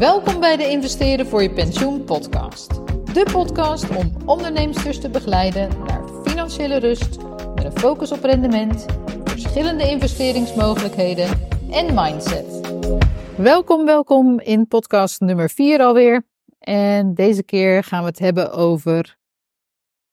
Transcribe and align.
Welkom 0.00 0.40
bij 0.40 0.56
de 0.56 0.68
Investeren 0.68 1.26
voor 1.26 1.42
je 1.42 1.50
pensioen 1.50 2.04
podcast. 2.04 2.68
De 3.14 3.28
podcast 3.32 3.96
om 3.96 4.12
ondernemers 4.26 5.00
te 5.00 5.10
begeleiden 5.10 5.68
naar 5.84 6.08
financiële 6.24 6.76
rust 6.76 7.18
met 7.54 7.64
een 7.64 7.78
focus 7.78 8.12
op 8.12 8.22
rendement, 8.22 8.86
verschillende 9.24 9.90
investeringsmogelijkheden 9.90 11.28
en 11.70 11.94
mindset. 11.94 12.60
Welkom, 13.36 13.84
welkom 13.84 14.40
in 14.40 14.66
podcast 14.66 15.20
nummer 15.20 15.50
4 15.50 15.80
alweer. 15.80 16.26
En 16.58 17.14
deze 17.14 17.42
keer 17.42 17.84
gaan 17.84 18.02
we 18.02 18.08
het 18.08 18.18
hebben 18.18 18.52
over 18.52 19.16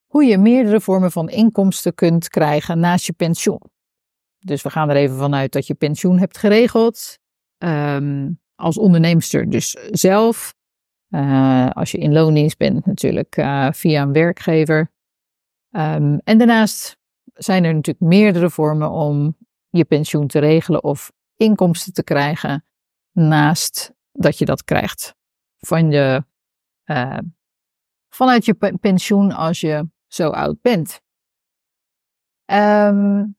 hoe 0.05 0.25
je 0.25 0.37
meerdere 0.37 0.81
vormen 0.81 1.11
van 1.11 1.29
inkomsten 1.29 1.95
kunt 1.95 2.29
krijgen 2.29 2.79
naast 2.79 3.05
je 3.05 3.13
pensioen. 3.13 3.61
Dus 4.39 4.61
we 4.61 4.69
gaan 4.69 4.89
er 4.89 4.95
even 4.95 5.17
vanuit 5.17 5.51
dat 5.51 5.67
je 5.67 5.73
pensioen 5.73 6.19
hebt 6.19 6.37
geregeld. 6.37 7.17
Ehm, 7.57 8.29
als 8.57 8.77
onderneemster 8.77 9.49
dus 9.49 9.77
zelf. 9.91 10.55
Uh, 11.09 11.69
als 11.69 11.91
je 11.91 11.97
in 11.97 12.13
loondienst 12.13 12.57
bent 12.57 12.85
natuurlijk 12.85 13.37
uh, 13.37 13.71
via 13.71 14.01
een 14.01 14.13
werkgever. 14.13 14.91
Um, 15.71 16.19
en 16.23 16.37
daarnaast 16.37 16.97
zijn 17.33 17.63
er 17.63 17.73
natuurlijk 17.73 18.05
meerdere 18.05 18.49
vormen 18.49 18.89
om 18.89 19.37
je 19.69 19.85
pensioen 19.85 20.27
te 20.27 20.39
regelen 20.39 20.83
of 20.83 21.11
inkomsten 21.35 21.93
te 21.93 22.03
krijgen 22.03 22.65
naast 23.11 23.93
dat 24.11 24.37
je 24.37 24.45
dat 24.45 24.63
krijgt 24.63 25.15
van 25.57 25.91
je, 25.91 26.25
vanuit 28.09 28.45
je 28.45 28.77
pensioen 28.79 29.31
als 29.31 29.59
je 29.59 29.89
zo 30.07 30.29
oud 30.29 30.61
bent. 30.61 31.01
Um, 32.51 33.37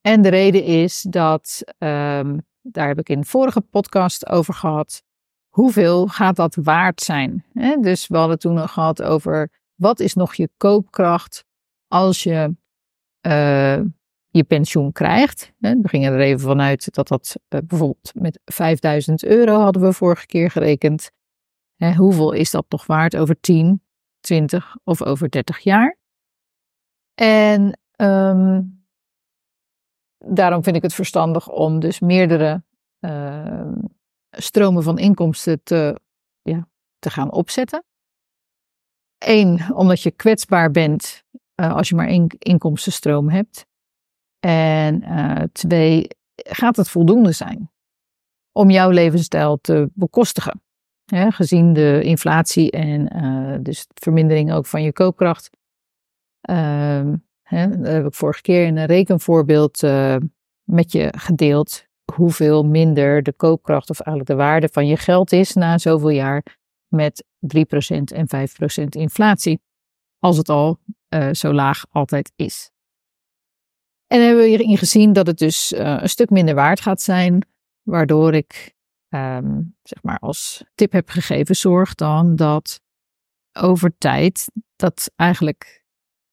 en 0.00 0.22
de 0.22 0.28
reden 0.28 0.64
is 0.64 1.02
dat 1.02 1.62
um, 1.78 2.48
daar 2.62 2.88
heb 2.88 2.98
ik 2.98 3.08
in 3.08 3.20
de 3.20 3.26
vorige 3.26 3.60
podcast 3.60 4.28
over 4.28 4.54
gehad. 4.54 5.02
Hoeveel 5.48 6.06
gaat 6.06 6.36
dat 6.36 6.54
waard 6.54 7.00
zijn? 7.00 7.44
Dus 7.80 8.06
we 8.06 8.16
hadden 8.16 8.38
toen 8.38 8.68
gehad 8.68 9.02
over 9.02 9.50
wat 9.74 10.00
is 10.00 10.14
nog 10.14 10.34
je 10.34 10.50
koopkracht 10.56 11.44
als 11.88 12.22
je 12.22 12.54
uh, 13.26 13.80
je 14.30 14.44
pensioen 14.44 14.92
krijgt. 14.92 15.52
We 15.58 15.80
gingen 15.82 16.12
er 16.12 16.20
even 16.20 16.40
vanuit 16.40 16.94
dat 16.94 17.08
dat 17.08 17.36
uh, 17.48 17.60
bijvoorbeeld 17.66 18.12
met 18.14 18.40
5000 18.44 19.24
euro 19.24 19.60
hadden 19.60 19.82
we 19.82 19.92
vorige 19.92 20.26
keer 20.26 20.50
gerekend. 20.50 21.10
Hoeveel 21.96 22.32
is 22.32 22.50
dat 22.50 22.66
nog 22.68 22.86
waard 22.86 23.16
over 23.16 23.40
10, 23.40 23.82
20 24.20 24.76
of 24.84 25.02
over 25.02 25.30
30 25.30 25.58
jaar? 25.58 25.98
En 27.14 27.78
um, 27.96 28.79
daarom 30.26 30.62
vind 30.62 30.76
ik 30.76 30.82
het 30.82 30.94
verstandig 30.94 31.48
om 31.48 31.80
dus 31.80 32.00
meerdere 32.00 32.62
uh, 33.00 33.72
stromen 34.30 34.82
van 34.82 34.98
inkomsten 34.98 35.62
te, 35.62 36.00
ja, 36.42 36.68
te 36.98 37.10
gaan 37.10 37.32
opzetten. 37.32 37.84
Eén, 39.18 39.74
omdat 39.74 40.02
je 40.02 40.10
kwetsbaar 40.10 40.70
bent 40.70 41.24
uh, 41.60 41.74
als 41.74 41.88
je 41.88 41.94
maar 41.94 42.06
één 42.06 42.26
inkomstenstroom 42.38 43.28
hebt. 43.28 43.66
En 44.40 45.02
uh, 45.02 45.42
twee, 45.52 46.08
gaat 46.34 46.76
het 46.76 46.88
voldoende 46.88 47.32
zijn 47.32 47.70
om 48.52 48.70
jouw 48.70 48.90
levensstijl 48.90 49.58
te 49.60 49.90
bekostigen? 49.94 50.62
Gezien 51.28 51.72
de 51.72 52.00
inflatie 52.02 52.70
en 52.70 53.62
dus 53.62 53.86
de 53.86 53.94
vermindering 53.94 54.52
ook 54.52 54.66
van 54.66 54.82
je 54.82 54.92
koopkracht. 54.92 55.50
Ehm, 56.40 57.14
Dat 57.50 57.86
heb 57.92 58.06
ik 58.06 58.14
vorige 58.14 58.42
keer 58.42 58.66
in 58.66 58.76
een 58.76 58.86
rekenvoorbeeld 58.86 59.82
uh, 59.82 60.16
met 60.62 60.92
je 60.92 61.12
gedeeld. 61.16 61.88
Hoeveel 62.14 62.64
minder 62.64 63.22
de 63.22 63.32
koopkracht 63.32 63.90
of 63.90 64.00
eigenlijk 64.00 64.28
de 64.38 64.44
waarde 64.44 64.68
van 64.72 64.86
je 64.86 64.96
geld 64.96 65.32
is 65.32 65.54
na 65.54 65.78
zoveel 65.78 66.08
jaar 66.08 66.58
met 66.88 67.24
3% 67.56 67.56
en 68.14 68.26
5% 68.82 68.84
inflatie. 68.88 69.60
Als 70.18 70.36
het 70.36 70.48
al 70.48 70.78
uh, 71.14 71.32
zo 71.32 71.52
laag 71.52 71.84
altijd 71.90 72.32
is. 72.36 72.70
En 74.06 74.24
hebben 74.24 74.42
we 74.42 74.48
hierin 74.48 74.78
gezien 74.78 75.12
dat 75.12 75.26
het 75.26 75.38
dus 75.38 75.72
uh, 75.72 75.80
een 76.00 76.08
stuk 76.08 76.30
minder 76.30 76.54
waard 76.54 76.80
gaat 76.80 77.00
zijn, 77.00 77.46
waardoor 77.82 78.34
ik 78.34 78.74
um, 79.08 79.76
zeg 79.82 80.02
maar 80.02 80.18
als 80.18 80.64
tip 80.74 80.92
heb 80.92 81.08
gegeven, 81.08 81.56
zorg 81.56 81.94
dan 81.94 82.36
dat 82.36 82.80
over 83.52 83.98
tijd 83.98 84.50
dat 84.76 85.10
eigenlijk 85.16 85.84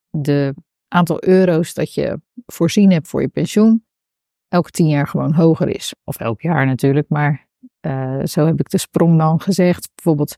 de 0.09 0.53
aantal 0.87 1.23
euro's 1.23 1.73
dat 1.73 1.93
je 1.93 2.21
voorzien 2.45 2.91
hebt 2.91 3.07
voor 3.07 3.21
je 3.21 3.27
pensioen 3.27 3.85
elke 4.47 4.71
tien 4.71 4.87
jaar 4.87 5.07
gewoon 5.07 5.33
hoger 5.33 5.69
is. 5.69 5.93
Of 6.03 6.19
elk 6.19 6.41
jaar 6.41 6.65
natuurlijk, 6.65 7.09
maar 7.09 7.47
uh, 7.81 8.23
zo 8.23 8.45
heb 8.45 8.59
ik 8.59 8.69
de 8.69 8.77
sprong 8.77 9.17
dan 9.17 9.41
gezegd. 9.41 9.89
Bijvoorbeeld, 9.95 10.37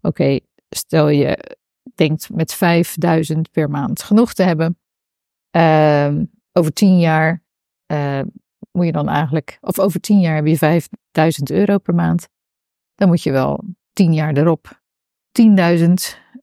oké, 0.00 0.38
stel 0.68 1.08
je 1.08 1.56
denkt 1.94 2.30
met 2.30 2.54
5000 2.54 3.50
per 3.50 3.70
maand 3.70 4.02
genoeg 4.02 4.32
te 4.34 4.42
hebben. 4.42 4.78
Uh, 5.56 6.14
over 6.52 6.72
tien 6.72 6.98
jaar 6.98 7.42
uh, 7.92 8.20
moet 8.70 8.86
je 8.86 8.92
dan 8.92 9.08
eigenlijk, 9.08 9.58
of 9.60 9.78
over 9.78 10.00
tien 10.00 10.20
jaar 10.20 10.34
heb 10.34 10.46
je 10.46 10.56
5000 10.56 11.50
euro 11.50 11.78
per 11.78 11.94
maand. 11.94 12.28
Dan 12.94 13.08
moet 13.08 13.22
je 13.22 13.32
wel 13.32 13.64
tien 13.92 14.14
jaar 14.14 14.36
erop 14.36 14.80
10.000 15.42 15.92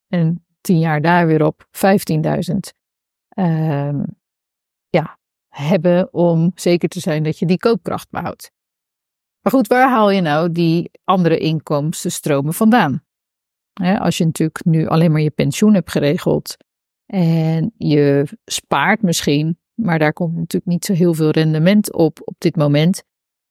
en 0.07 0.45
tien 0.61 0.79
jaar 0.79 1.01
daar 1.01 1.27
weer 1.27 1.45
op 1.45 1.67
15.000 1.71 2.81
uh, 3.35 4.03
ja, 4.89 5.19
hebben 5.49 6.13
om 6.13 6.51
zeker 6.55 6.89
te 6.89 6.99
zijn 6.99 7.23
dat 7.23 7.39
je 7.39 7.45
die 7.45 7.57
koopkracht 7.57 8.09
behoudt. 8.09 8.51
Maar 9.41 9.53
goed, 9.53 9.67
waar 9.67 9.89
haal 9.89 10.09
je 10.09 10.21
nou 10.21 10.51
die 10.51 10.91
andere 11.03 11.37
inkomstenstromen 11.37 12.53
vandaan? 12.53 13.03
als 13.73 14.17
je 14.17 14.25
natuurlijk 14.25 14.65
nu 14.65 14.87
alleen 14.87 15.11
maar 15.11 15.21
je 15.21 15.31
pensioen 15.31 15.73
hebt 15.73 15.91
geregeld 15.91 16.57
en 17.05 17.73
je 17.77 18.27
spaart 18.45 19.01
misschien, 19.01 19.57
maar 19.73 19.99
daar 19.99 20.13
komt 20.13 20.35
natuurlijk 20.35 20.71
niet 20.71 20.85
zo 20.85 20.93
heel 20.93 21.13
veel 21.13 21.29
rendement 21.29 21.93
op 21.93 22.19
op 22.23 22.35
dit 22.37 22.55
moment, 22.55 23.03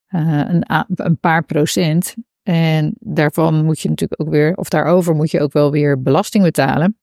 uh, 0.08 0.44
een, 0.48 0.64
een 0.86 1.18
paar 1.18 1.44
procent. 1.44 2.14
En 2.42 2.94
daarvan 2.98 3.64
moet 3.64 3.80
je 3.80 3.88
natuurlijk 3.88 4.20
ook 4.20 4.28
weer, 4.28 4.56
of 4.56 4.68
daarover 4.68 5.14
moet 5.14 5.30
je 5.30 5.40
ook 5.40 5.52
wel 5.52 5.70
weer 5.70 6.02
belasting 6.02 6.44
betalen. 6.44 6.98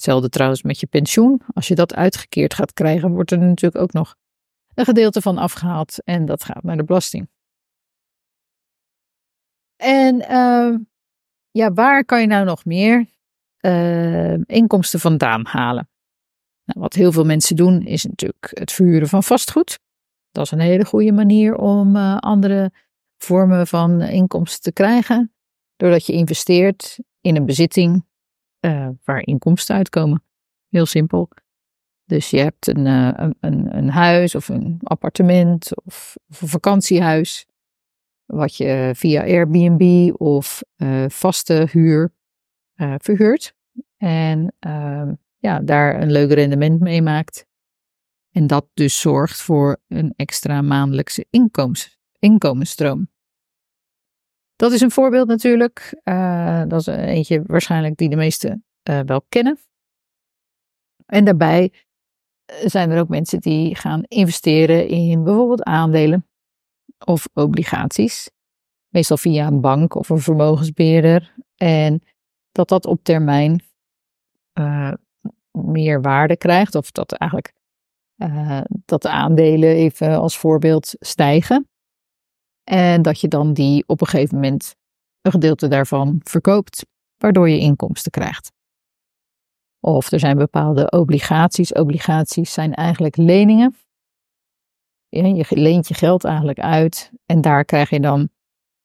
Hetzelfde 0.00 0.28
trouwens 0.28 0.62
met 0.62 0.80
je 0.80 0.86
pensioen. 0.86 1.42
Als 1.54 1.68
je 1.68 1.74
dat 1.74 1.94
uitgekeerd 1.94 2.54
gaat 2.54 2.72
krijgen, 2.72 3.10
wordt 3.10 3.30
er 3.30 3.38
natuurlijk 3.38 3.82
ook 3.82 3.92
nog 3.92 4.16
een 4.74 4.84
gedeelte 4.84 5.20
van 5.20 5.38
afgehaald 5.38 6.04
en 6.04 6.24
dat 6.24 6.44
gaat 6.44 6.62
naar 6.62 6.76
de 6.76 6.84
belasting. 6.84 7.28
En 9.76 10.14
uh, 10.14 10.78
ja, 11.50 11.72
waar 11.72 12.04
kan 12.04 12.20
je 12.20 12.26
nou 12.26 12.44
nog 12.44 12.64
meer 12.64 13.06
uh, 13.60 14.32
inkomsten 14.32 15.00
vandaan 15.00 15.46
halen? 15.46 15.88
Nou, 16.64 16.80
wat 16.80 16.94
heel 16.94 17.12
veel 17.12 17.24
mensen 17.24 17.56
doen 17.56 17.82
is 17.86 18.04
natuurlijk 18.04 18.50
het 18.50 18.72
verhuren 18.72 19.08
van 19.08 19.22
vastgoed. 19.22 19.78
Dat 20.30 20.44
is 20.44 20.50
een 20.50 20.60
hele 20.60 20.84
goede 20.84 21.12
manier 21.12 21.56
om 21.56 21.96
uh, 21.96 22.16
andere 22.16 22.72
vormen 23.16 23.66
van 23.66 24.00
inkomsten 24.00 24.62
te 24.62 24.72
krijgen. 24.72 25.34
Doordat 25.76 26.06
je 26.06 26.12
investeert 26.12 26.98
in 27.20 27.36
een 27.36 27.46
bezitting 27.46 28.08
uh, 28.60 28.88
waar 29.04 29.26
inkomsten 29.26 29.76
uitkomen. 29.76 30.22
Heel 30.68 30.86
simpel. 30.86 31.28
Dus 32.04 32.30
je 32.30 32.38
hebt 32.38 32.66
een, 32.66 32.86
uh, 32.86 33.28
een, 33.40 33.76
een, 33.76 33.90
huis 33.90 34.34
of 34.34 34.48
een 34.48 34.80
appartement 34.82 35.84
of, 35.84 36.16
een 36.28 36.48
vakantiehuis. 36.48 37.46
Wat 38.26 38.56
je 38.56 38.92
via 38.94 39.22
Airbnb 39.22 40.14
of 40.20 40.62
uh, 40.76 41.04
vaste 41.08 41.68
huur 41.70 42.12
verhuurt. 42.98 43.54
En 43.96 44.54
ehm, 44.58 45.12
ja, 45.38 45.60
daar 45.60 46.02
een 46.02 46.12
leuk 46.12 46.32
rendement 46.32 46.80
mee 46.80 47.02
maakt. 47.02 47.46
En 48.30 48.46
dat 48.46 48.66
dus 48.74 49.00
zorgt 49.00 49.42
voor 49.42 49.80
een 49.88 50.12
extra 50.16 50.62
maandelijkse 50.62 51.26
inkomens, 51.30 51.98
inkomensstroom. 52.18 53.09
Dat 54.60 54.72
is 54.72 54.80
een 54.80 54.90
voorbeeld 54.90 55.28
natuurlijk. 55.28 56.00
Uh, 56.04 56.62
dat 56.68 56.80
is 56.80 56.86
eentje 56.86 57.42
waarschijnlijk 57.46 57.96
die 57.96 58.08
de 58.08 58.16
meesten 58.16 58.64
uh, 58.90 59.00
wel 59.04 59.22
kennen. 59.28 59.58
En 61.06 61.24
daarbij 61.24 61.72
eh, 62.44 62.56
zijn 62.68 62.90
er 62.90 63.00
ook 63.00 63.08
mensen 63.08 63.40
die 63.40 63.74
gaan 63.74 64.02
investeren 64.02 64.88
in 64.88 65.24
bijvoorbeeld 65.24 65.62
aandelen 65.62 66.26
of 67.04 67.28
obligaties. 67.34 68.30
Meestal 68.88 69.16
via 69.16 69.46
een 69.46 69.60
bank 69.60 69.94
of 69.94 70.08
een 70.08 70.20
vermogensbeheerder. 70.20 71.34
En 71.56 72.02
dat 72.52 72.68
dat 72.68 72.86
op 72.86 73.02
termijn 73.02 73.62
meer 75.50 76.00
waarde 76.00 76.36
krijgt. 76.36 76.74
Of 76.74 76.90
dat 76.90 77.12
eigenlijk 77.12 77.52
dat 78.84 79.02
de 79.02 79.10
aandelen 79.10 79.70
even 79.70 80.18
als 80.18 80.38
voorbeeld 80.38 80.94
stijgen. 80.98 81.68
En 82.70 83.02
dat 83.02 83.20
je 83.20 83.28
dan 83.28 83.52
die 83.52 83.84
op 83.86 84.00
een 84.00 84.06
gegeven 84.06 84.34
moment 84.34 84.76
een 85.20 85.30
gedeelte 85.30 85.68
daarvan 85.68 86.20
verkoopt, 86.22 86.86
waardoor 87.16 87.48
je 87.48 87.58
inkomsten 87.58 88.10
krijgt. 88.10 88.52
Of 89.80 90.12
er 90.12 90.18
zijn 90.18 90.36
bepaalde 90.36 90.90
obligaties. 90.90 91.72
Obligaties 91.72 92.52
zijn 92.52 92.74
eigenlijk 92.74 93.16
leningen. 93.16 93.76
je 95.08 95.46
leent 95.48 95.88
je 95.88 95.94
geld 95.94 96.24
eigenlijk 96.24 96.58
uit 96.58 97.12
en 97.26 97.40
daar 97.40 97.64
krijg 97.64 97.90
je 97.90 98.00
dan 98.00 98.28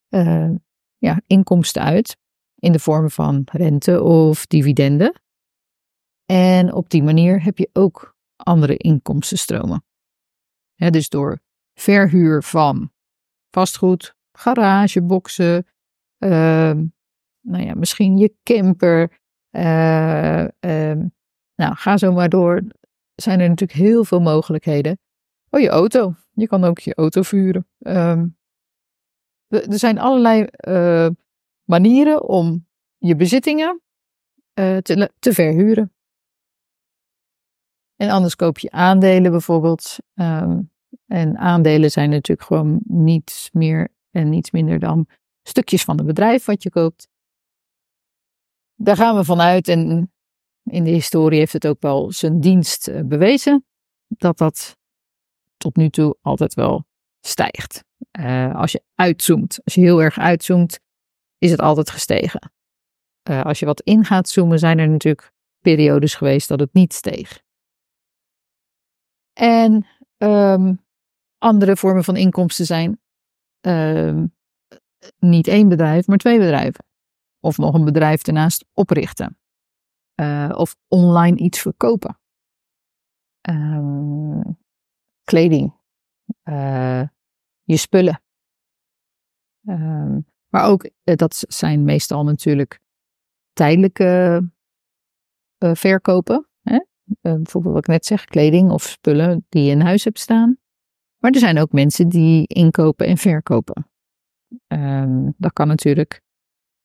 uh, 0.10 0.52
ja, 0.98 1.22
inkomsten 1.28 1.82
uit 1.82 2.18
in 2.56 2.72
de 2.72 2.80
vorm 2.80 3.10
van 3.10 3.42
rente 3.52 4.02
of 4.02 4.46
dividenden. 4.46 5.22
En 6.26 6.74
op 6.74 6.90
die 6.90 7.04
manier 7.04 7.44
heb 7.44 7.58
je 7.58 7.70
ook 7.74 8.16
andere 8.36 8.78
inkomstenstromen. 8.78 9.86
dus 10.76 11.10
door 11.10 11.40
verhuur 11.74 12.44
van 12.44 12.94
vastgoed, 13.56 14.16
garageboxen, 14.31 15.66
uh, 16.19 16.74
nou 17.42 17.63
ja, 17.63 17.74
misschien 17.75 18.18
je 18.18 18.36
camper. 18.44 19.19
Uh, 19.52 20.42
uh, 20.42 21.02
nou, 21.56 21.75
ga 21.75 21.98
zo 21.98 22.12
maar 22.12 22.30
door. 22.30 22.63
Zijn 23.16 23.40
er 23.40 23.50
natuurlijk 23.50 23.80
heel 23.80 24.04
veel 24.04 24.22
mogelijkheden. 24.22 25.00
Oh, 25.50 25.60
je 25.60 25.69
auto. 25.69 26.13
Je 26.34 26.48
kan 26.48 26.63
ook 26.63 26.80
je 26.80 26.96
auto 26.96 27.22
vuren. 27.22 27.68
Ehm, 27.80 28.28
er 29.48 29.80
zijn 29.80 30.00
allerlei 30.00 30.44
eh, 30.44 31.08
manieren 31.63 32.24
om 32.24 32.68
je 32.98 33.16
bezittingen 33.16 33.81
uh, 34.60 34.78
te, 34.78 35.12
te, 35.19 35.34
verhuren. 35.34 35.94
En 37.96 38.10
anders 38.10 38.36
koop 38.36 38.58
je 38.58 38.72
aandelen 38.72 39.31
bijvoorbeeld. 39.31 39.98
En 41.06 41.38
aandelen 41.38 41.92
zijn 41.92 42.10
natuurlijk 42.10 42.48
gewoon 42.48 42.80
niets 42.84 43.50
meer 43.52 43.88
en 44.12 44.30
niets 44.30 44.52
minder 44.52 44.80
dan 44.80 45.07
stukjes 45.44 45.84
van 45.84 45.98
het 45.98 46.06
bedrijf 46.06 46.46
wat 46.46 46.63
je 46.63 46.69
koopt. 46.69 47.07
Daar 48.75 48.96
gaan 48.96 49.16
we 49.16 49.24
vanuit 49.24 49.68
en 49.68 50.12
in 50.63 50.84
de 50.84 50.90
historie 50.90 51.40
heeft 51.40 51.54
het 51.54 51.68
ook 51.68 51.81
wel 51.81 52.12
zijn 52.12 52.40
dienst 52.40 52.88
eh, 52.88 53.02
bewezen 53.04 53.66
dat 54.07 54.38
dat 54.38 54.78
tot 55.57 55.75
nu 55.75 55.90
toe 55.90 56.18
altijd 56.22 56.54
wel 56.54 56.86
stijgt. 57.22 57.84
Uh, 58.19 58.56
als 58.56 58.72
je 58.72 58.84
uitzoomt, 58.96 59.60
als 59.63 59.74
je 59.74 59.81
heel 59.81 60.01
erg 60.01 60.18
uitzoomt, 60.18 60.80
is 61.38 61.51
het 61.51 61.60
altijd 61.60 61.90
gestegen. 61.90 62.51
Uh, 63.30 63.44
als 63.44 63.60
je 63.60 63.66
wat 63.66 63.81
in 63.81 64.06
gaat 64.06 64.30
zoomen, 64.30 64.60
zijn 64.60 64.80
er 64.80 64.90
natuurlijk 64.90 65.31
periodes 65.60 66.16
geweest 66.16 66.48
dat 66.48 66.60
het 66.60 66.74
niet 66.74 66.94
steeg. 66.94 67.44
En 69.34 69.88
um, 70.18 70.85
andere 71.45 71.77
vormen 71.77 72.03
van 72.03 72.15
inkomsten 72.15 72.65
zijn 72.65 73.01
um, 73.62 74.36
niet 75.19 75.47
één 75.47 75.69
bedrijf, 75.69 76.07
maar 76.07 76.18
twee 76.18 76.39
bedrijven. 76.39 76.86
Of 77.39 77.57
nog 77.57 77.74
een 77.74 77.86
bedrijf 77.86 78.21
daarnaast 78.21 78.65
oprichten. 78.74 79.38
Uh, 80.21 80.51
of 80.56 80.75
online 80.88 81.38
iets 81.38 81.59
verkopen. 81.59 82.19
Um, 83.50 84.57
kleding. 85.24 85.74
Uh, 86.44 87.03
je 87.63 87.77
spullen. 87.77 88.21
Um, 89.68 90.25
maar 90.50 90.65
ook, 90.65 90.83
uh, 90.83 91.15
dat 91.15 91.44
zijn 91.48 91.83
meestal 91.83 92.24
natuurlijk 92.24 92.80
tijdelijke 93.53 94.44
verkopen. 95.57 96.48
Hè? 96.62 96.80
bijvoorbeeld 97.21 97.74
wat 97.74 97.83
ik 97.83 97.89
net 97.89 98.06
zeg, 98.06 98.25
kleding 98.25 98.71
of 98.71 98.83
spullen 98.83 99.45
die 99.50 99.63
je 99.63 99.71
in 99.71 99.81
huis 99.81 100.03
hebt 100.03 100.19
staan. 100.19 100.57
Maar 101.25 101.33
er 101.33 101.39
zijn 101.39 101.60
ook 101.60 101.72
mensen 101.72 102.10
die 102.10 102.48
inkopen 102.48 103.07
en 103.07 103.18
verkopen. 103.18 103.89
Um, 104.68 105.33
dat 105.38 105.54
kan 105.54 105.68
natuurlijk 105.68 106.22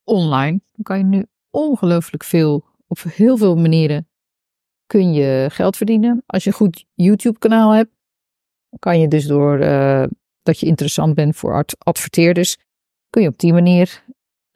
online. 0.05 0.61
Dan 0.73 0.83
kan 0.83 0.99
je 0.99 1.05
nu 1.05 1.27
ongelooflijk 1.51 2.25
veel, 2.25 2.65
op 2.87 2.99
heel 3.03 3.37
veel 3.37 3.57
manieren 3.57 4.09
kun 4.87 5.13
je 5.13 5.49
geld 5.51 5.77
verdienen. 5.77 6.23
Als 6.27 6.45
je 6.45 6.51
een 6.51 6.57
goed 6.57 6.87
YouTube 6.95 7.39
kanaal 7.39 7.71
hebt, 7.73 7.91
kan 8.79 9.01
je 9.01 9.09
dus 9.09 9.27
door 9.27 9.61
uh, 9.61 10.07
dat 10.43 10.61
je 10.61 10.67
interessant 10.67 11.15
bent 11.15 11.37
voor 11.37 11.65
adverteerders, 11.79 12.57
kun 13.11 13.23
je 13.23 13.29
op 13.29 13.39
die 13.39 13.53
manier 13.53 14.05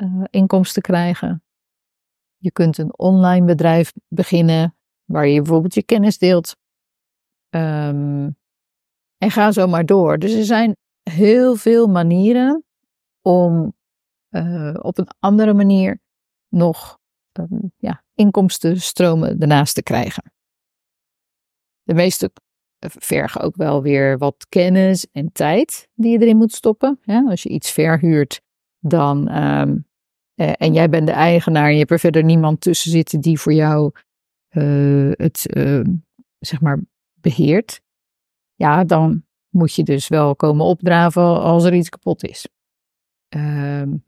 uh, 0.02 0.24
inkomsten 0.30 0.82
krijgen. 0.82 1.44
Je 2.36 2.52
kunt 2.52 2.78
een 2.78 2.98
online 2.98 3.46
bedrijf 3.46 3.92
beginnen 4.08 4.76
waar 5.04 5.26
je 5.26 5.42
bijvoorbeeld 5.42 5.74
je 5.74 5.82
kennis 5.82 6.18
deelt. 6.18 6.56
Um, 7.50 8.36
en 9.24 9.30
ga 9.30 9.52
zo 9.52 9.66
maar 9.66 9.86
door. 9.86 10.18
Dus 10.18 10.32
er 10.32 10.44
zijn 10.44 10.76
heel 11.02 11.56
veel 11.56 11.86
manieren 11.86 12.64
om 13.22 13.74
uh, 14.30 14.74
op 14.80 14.98
een 14.98 15.08
andere 15.18 15.54
manier 15.54 16.00
nog 16.48 16.98
um, 17.32 17.72
ja, 17.76 18.02
inkomstenstromen 18.14 19.40
ernaast 19.40 19.74
te 19.74 19.82
krijgen. 19.82 20.32
De 21.82 21.94
meeste 21.94 22.32
vergen 22.80 23.40
ook 23.40 23.56
wel 23.56 23.82
weer 23.82 24.18
wat 24.18 24.46
kennis 24.48 25.06
en 25.12 25.32
tijd 25.32 25.88
die 25.94 26.12
je 26.12 26.18
erin 26.18 26.36
moet 26.36 26.52
stoppen. 26.52 27.00
Als 27.28 27.42
je 27.42 27.48
iets 27.48 27.70
verhuurt, 27.70 28.40
dan. 28.78 29.42
Um, 29.42 29.86
uh, 30.34 30.52
en 30.56 30.72
jij 30.72 30.88
bent 30.88 31.06
de 31.06 31.12
eigenaar 31.12 31.66
en 31.66 31.72
je 31.72 31.78
hebt 31.78 31.90
er 31.90 31.98
verder 31.98 32.24
niemand 32.24 32.60
tussen 32.60 32.90
zitten 32.90 33.20
die 33.20 33.40
voor 33.40 33.52
jou 33.52 33.92
het 35.16 35.46
zeg 36.38 36.60
maar 36.60 36.80
beheert 37.20 37.82
ja, 38.54 38.84
dan 38.84 39.24
moet 39.48 39.74
je 39.74 39.82
dus 39.82 40.08
wel 40.08 40.36
komen 40.36 40.66
opdraven 40.66 41.22
als 41.22 41.64
er 41.64 41.74
iets 41.74 41.88
kapot 41.88 42.24
is. 42.24 42.48
Um, 43.28 44.04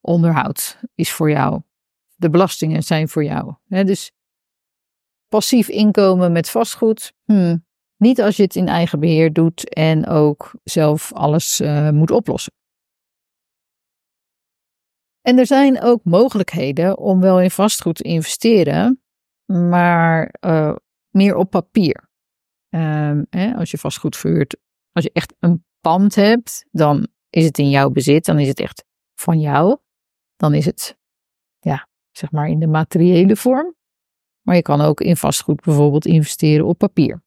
onderhoud 0.00 0.78
is 0.94 1.12
voor 1.12 1.30
jou. 1.30 1.62
De 2.14 2.30
belastingen 2.30 2.82
zijn 2.82 3.08
voor 3.08 3.24
jou. 3.24 3.54
dus 3.66 4.12
passief 5.28 5.68
inkomen 5.68 6.32
met 6.32 6.50
vastgoed, 6.50 7.12
hmm, 7.24 7.66
niet 7.96 8.20
als 8.20 8.36
je 8.36 8.42
het 8.42 8.56
in 8.56 8.68
eigen 8.68 9.00
beheer 9.00 9.32
doet 9.32 9.74
en 9.74 10.06
ook 10.06 10.52
zelf 10.64 11.12
alles 11.12 11.60
uh, 11.60 11.90
moet 11.90 12.10
oplossen. 12.10 12.52
En 15.20 15.38
er 15.38 15.46
zijn 15.46 15.82
ook 15.82 16.04
mogelijkheden 16.04 16.98
om 16.98 17.20
wel 17.20 17.40
in 17.40 17.50
vastgoed 17.50 17.96
te 17.96 18.02
investeren, 18.02 19.02
maar 19.44 20.34
uh, 20.40 20.76
meer 21.10 21.36
op 21.36 21.50
papier. 21.50 22.10
Um, 22.74 23.26
hè, 23.30 23.54
als 23.54 23.70
je 23.70 23.78
vastgoed 23.78 24.16
verhuurt, 24.16 24.56
als 24.92 25.04
je 25.04 25.10
echt 25.12 25.34
een 25.38 25.64
pand 25.80 26.14
hebt, 26.14 26.64
dan 26.70 27.08
is 27.30 27.44
het 27.44 27.58
in 27.58 27.70
jouw 27.70 27.90
bezit, 27.90 28.24
dan 28.24 28.38
is 28.38 28.48
het 28.48 28.60
echt 28.60 28.84
van 29.14 29.40
jou. 29.40 29.78
Dan 30.36 30.54
is 30.54 30.64
het, 30.64 30.98
ja, 31.60 31.88
zeg 32.10 32.30
maar 32.30 32.48
in 32.48 32.58
de 32.58 32.66
materiële 32.66 33.36
vorm. 33.36 33.74
Maar 34.42 34.54
je 34.54 34.62
kan 34.62 34.80
ook 34.80 35.00
in 35.00 35.16
vastgoed 35.16 35.60
bijvoorbeeld 35.60 36.06
investeren 36.06 36.66
op 36.66 36.78
papier. 36.78 37.22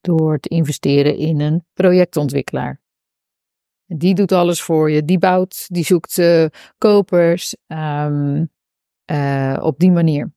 Door 0.00 0.38
te 0.38 0.48
investeren 0.48 1.16
in 1.16 1.40
een 1.40 1.64
projectontwikkelaar. 1.72 2.80
Die 3.86 4.14
doet 4.14 4.32
alles 4.32 4.62
voor 4.62 4.90
je, 4.90 5.04
die 5.04 5.18
bouwt, 5.18 5.66
die 5.68 5.84
zoekt 5.84 6.18
uh, 6.18 6.46
kopers 6.78 7.56
um, 7.66 8.50
uh, 9.10 9.58
op 9.62 9.78
die 9.78 9.90
manier. 9.90 10.32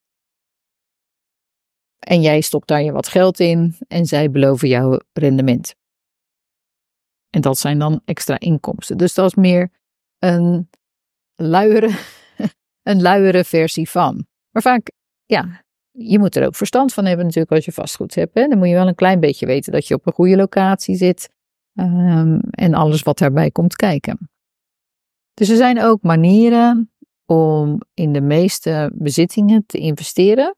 En 2.06 2.22
jij 2.22 2.42
stopt 2.42 2.68
daar 2.68 2.82
je 2.82 2.92
wat 2.92 3.08
geld 3.08 3.40
in 3.40 3.76
en 3.88 4.06
zij 4.06 4.32
beloven 4.32 4.68
jou 4.68 5.02
rendement. 5.14 5.76
En 7.30 7.42
dat 7.42 7.58
zijn 7.58 7.80
dan 7.80 8.02
extra 8.06 8.40
inkomsten. 8.40 8.98
Dus 8.98 9.14
dat 9.14 9.26
is 9.26 9.36
meer 9.36 9.72
een 10.20 10.70
luiere, 11.36 11.90
een 12.90 13.02
luiere 13.02 13.44
versie 13.44 13.90
van. 13.90 14.26
Maar 14.52 14.62
vaak, 14.62 14.92
ja, 15.26 15.64
je 15.92 16.20
moet 16.20 16.36
er 16.36 16.46
ook 16.46 16.56
verstand 16.56 16.94
van 16.94 17.06
hebben 17.06 17.26
natuurlijk 17.26 17.52
als 17.52 17.66
je 17.66 17.72
vastgoed 17.72 18.16
hebt. 18.16 18.34
Hè? 18.34 18.48
Dan 18.48 18.58
moet 18.58 18.68
je 18.68 18.74
wel 18.74 18.88
een 18.88 18.96
klein 18.96 19.20
beetje 19.20 19.46
weten 19.46 19.72
dat 19.72 19.88
je 19.88 19.94
op 19.94 20.08
een 20.08 20.14
goede 20.14 20.36
locatie 20.36 20.96
zit. 20.96 21.30
Um, 21.74 22.40
en 22.40 22.74
alles 22.74 23.04
wat 23.04 23.18
daarbij 23.18 23.52
komt 23.52 23.76
kijken. 23.76 24.30
Dus 25.34 25.50
er 25.50 25.58
zijn 25.58 25.82
ook 25.82 26.02
manieren 26.02 26.92
om 27.26 27.82
in 27.94 28.14
de 28.14 28.22
meeste 28.22 28.92
bezittingen 28.94 29.66
te 29.66 29.78
investeren 29.78 30.56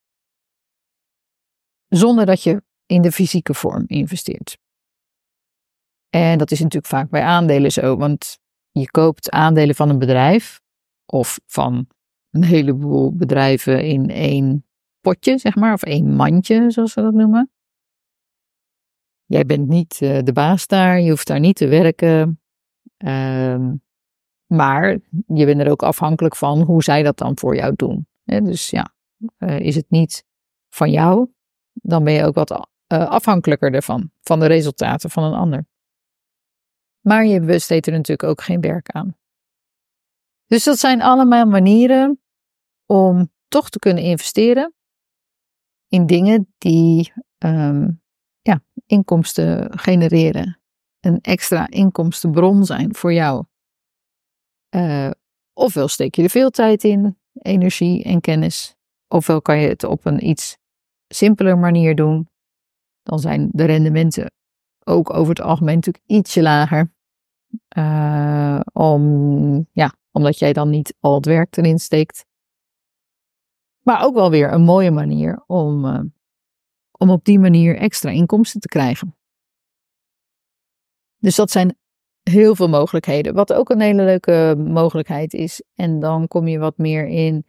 zonder 1.87 2.25
dat 2.25 2.43
je 2.43 2.61
in 2.85 3.01
de 3.01 3.11
fysieke 3.11 3.53
vorm 3.53 3.83
investeert. 3.87 4.57
En 6.09 6.37
dat 6.37 6.51
is 6.51 6.59
natuurlijk 6.59 6.93
vaak 6.93 7.09
bij 7.09 7.21
aandelen 7.21 7.71
zo, 7.71 7.97
want 7.97 8.37
je 8.71 8.91
koopt 8.91 9.29
aandelen 9.29 9.75
van 9.75 9.89
een 9.89 9.99
bedrijf 9.99 10.61
of 11.05 11.39
van 11.45 11.87
een 12.31 12.43
heleboel 12.43 13.15
bedrijven 13.15 13.85
in 13.85 14.09
één 14.09 14.65
potje, 15.01 15.37
zeg 15.37 15.55
maar, 15.55 15.73
of 15.73 15.83
één 15.83 16.15
mandje, 16.15 16.71
zoals 16.71 16.93
we 16.93 17.01
dat 17.01 17.13
noemen. 17.13 17.51
Jij 19.25 19.45
bent 19.45 19.67
niet 19.67 19.99
uh, 20.01 20.19
de 20.23 20.33
baas 20.33 20.67
daar, 20.67 20.99
je 20.99 21.09
hoeft 21.09 21.27
daar 21.27 21.39
niet 21.39 21.55
te 21.55 21.67
werken. 21.67 22.41
Uh, 22.97 23.71
maar 24.45 24.97
je 25.27 25.45
bent 25.45 25.61
er 25.61 25.69
ook 25.69 25.83
afhankelijk 25.83 26.35
van 26.35 26.61
hoe 26.61 26.83
zij 26.83 27.03
dat 27.03 27.17
dan 27.17 27.37
voor 27.37 27.55
jou 27.55 27.75
doen. 27.75 28.07
dus 28.23 28.69
ja, 28.69 28.93
uh, 29.37 29.59
is 29.59 29.75
het 29.75 29.89
niet 29.89 30.23
van 30.69 30.91
jou, 30.91 31.29
dan 31.81 32.03
ben 32.03 32.13
je 32.13 32.23
ook 32.23 32.35
wat 32.35 32.51
uh, 32.51 32.57
afhankelijker 32.87 33.73
ervan, 33.73 34.11
van 34.21 34.39
de 34.39 34.45
resultaten 34.45 35.09
van 35.09 35.23
een 35.23 35.39
ander. 35.39 35.65
Maar 37.01 37.25
je 37.25 37.41
besteedt 37.41 37.85
er 37.85 37.91
natuurlijk 37.91 38.29
ook 38.29 38.41
geen 38.41 38.61
werk 38.61 38.89
aan. 38.89 39.17
Dus 40.45 40.63
dat 40.63 40.79
zijn 40.79 41.01
allemaal 41.01 41.45
manieren 41.45 42.21
om 42.85 43.31
toch 43.47 43.69
te 43.69 43.79
kunnen 43.79 44.03
investeren 44.03 44.73
in 45.87 46.05
dingen 46.05 46.53
die 46.57 47.13
um, 47.37 48.01
ja, 48.41 48.63
inkomsten 48.85 49.79
genereren. 49.79 50.59
Een 50.99 51.21
extra 51.21 51.69
inkomstenbron 51.69 52.65
zijn 52.65 52.95
voor 52.95 53.13
jou. 53.13 53.45
Uh, 54.75 55.09
ofwel 55.53 55.87
steek 55.87 56.15
je 56.15 56.23
er 56.23 56.29
veel 56.29 56.49
tijd 56.49 56.83
in, 56.83 57.17
energie 57.41 58.03
en 58.03 58.21
kennis, 58.21 58.75
ofwel 59.07 59.41
kan 59.41 59.59
je 59.59 59.67
het 59.67 59.83
op 59.83 60.05
een 60.05 60.27
iets 60.27 60.57
simpeler 61.07 61.57
manier 61.57 61.95
doen. 61.95 62.29
Dan 63.03 63.19
zijn 63.19 63.49
de 63.51 63.65
rendementen 63.65 64.31
ook 64.83 65.13
over 65.13 65.29
het 65.29 65.41
algemeen 65.41 65.75
natuurlijk 65.75 66.03
ietsje 66.05 66.41
lager. 66.41 66.95
Uh, 67.77 68.59
om, 68.73 69.67
ja, 69.71 69.93
omdat 70.11 70.39
jij 70.39 70.53
dan 70.53 70.69
niet 70.69 70.95
al 70.99 71.15
het 71.15 71.25
werk 71.25 71.57
erin 71.57 71.79
steekt. 71.79 72.25
Maar 73.83 74.03
ook 74.03 74.13
wel 74.13 74.29
weer 74.29 74.53
een 74.53 74.61
mooie 74.61 74.91
manier 74.91 75.43
om, 75.45 75.85
uh, 75.85 75.99
om 76.91 77.09
op 77.09 77.25
die 77.25 77.39
manier 77.39 77.77
extra 77.77 78.09
inkomsten 78.09 78.59
te 78.59 78.67
krijgen. 78.67 79.15
Dus 81.17 81.35
dat 81.35 81.51
zijn 81.51 81.77
heel 82.23 82.55
veel 82.55 82.69
mogelijkheden. 82.69 83.33
Wat 83.33 83.53
ook 83.53 83.69
een 83.69 83.81
hele 83.81 84.03
leuke 84.03 84.55
mogelijkheid 84.57 85.33
is. 85.33 85.63
En 85.75 85.99
dan 85.99 86.27
kom 86.27 86.47
je 86.47 86.59
wat 86.59 86.77
meer 86.77 87.07
in 87.07 87.45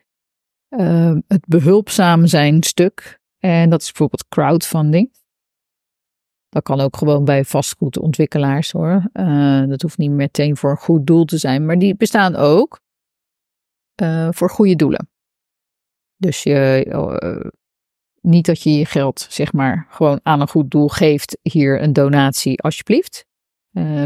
uh, 0.68 1.16
het 1.26 1.46
behulpzaam 1.46 2.26
zijn 2.26 2.62
stuk. 2.62 3.20
En 3.38 3.70
dat 3.70 3.80
is 3.80 3.86
bijvoorbeeld 3.86 4.28
crowdfunding. 4.28 5.16
Dat 6.48 6.62
kan 6.62 6.80
ook 6.80 6.96
gewoon 6.96 7.24
bij 7.24 7.44
vastgoedontwikkelaars 7.44 8.70
hoor. 8.70 9.10
Uh, 9.12 9.66
dat 9.66 9.82
hoeft 9.82 9.98
niet 9.98 10.10
meteen 10.10 10.56
voor 10.56 10.70
een 10.70 10.76
goed 10.76 11.06
doel 11.06 11.24
te 11.24 11.38
zijn, 11.38 11.66
maar 11.66 11.78
die 11.78 11.96
bestaan 11.96 12.36
ook 12.36 12.80
uh, 14.02 14.28
voor 14.30 14.50
goede 14.50 14.76
doelen. 14.76 15.08
Dus 16.16 16.42
je, 16.42 16.86
uh, 16.88 17.50
niet 18.20 18.46
dat 18.46 18.62
je 18.62 18.70
je 18.70 18.86
geld, 18.86 19.26
zeg 19.30 19.52
maar, 19.52 19.86
gewoon 19.90 20.20
aan 20.22 20.40
een 20.40 20.48
goed 20.48 20.70
doel 20.70 20.88
geeft. 20.88 21.38
Hier 21.42 21.82
een 21.82 21.92
donatie, 21.92 22.60
alsjeblieft. 22.60 23.26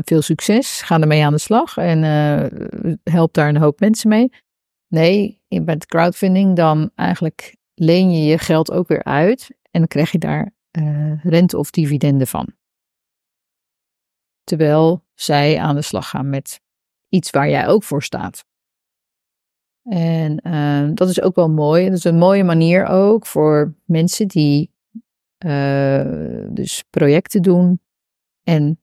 veel 0.04 0.22
succes, 0.22 0.82
ga 0.82 1.00
ermee 1.00 1.24
aan 1.24 1.32
de 1.32 1.38
slag 1.38 1.76
en 1.76 2.02
help 3.02 3.32
daar 3.32 3.48
een 3.48 3.56
hoop 3.56 3.80
mensen 3.80 4.08
mee. 4.08 4.30
Nee, 4.88 5.42
bij 5.48 5.76
crowdfunding 5.76 6.56
dan 6.56 6.90
eigenlijk 6.94 7.56
leen 7.74 8.10
je 8.12 8.24
je 8.24 8.38
geld 8.38 8.70
ook 8.72 8.88
weer 8.88 9.04
uit 9.04 9.50
en 9.70 9.80
dan 9.80 9.88
krijg 9.88 10.12
je 10.12 10.18
daar 10.18 10.54
uh, 10.78 11.24
rente 11.24 11.58
of 11.58 11.70
dividenden 11.70 12.26
van. 12.26 12.52
Terwijl 14.44 15.04
zij 15.14 15.58
aan 15.58 15.74
de 15.74 15.82
slag 15.82 16.08
gaan 16.08 16.30
met 16.30 16.60
iets 17.08 17.30
waar 17.30 17.48
jij 17.48 17.66
ook 17.68 17.82
voor 17.82 18.02
staat. 18.02 18.44
En 19.82 20.40
uh, 20.46 20.90
dat 20.94 21.08
is 21.08 21.20
ook 21.20 21.34
wel 21.34 21.50
mooi. 21.50 21.84
Dat 21.88 21.98
is 21.98 22.04
een 22.04 22.18
mooie 22.18 22.44
manier 22.44 22.86
ook 22.86 23.26
voor 23.26 23.74
mensen 23.84 24.28
die 24.28 24.70
uh, 25.46 26.46
dus 26.48 26.84
projecten 26.90 27.42
doen 27.42 27.80
en 28.42 28.80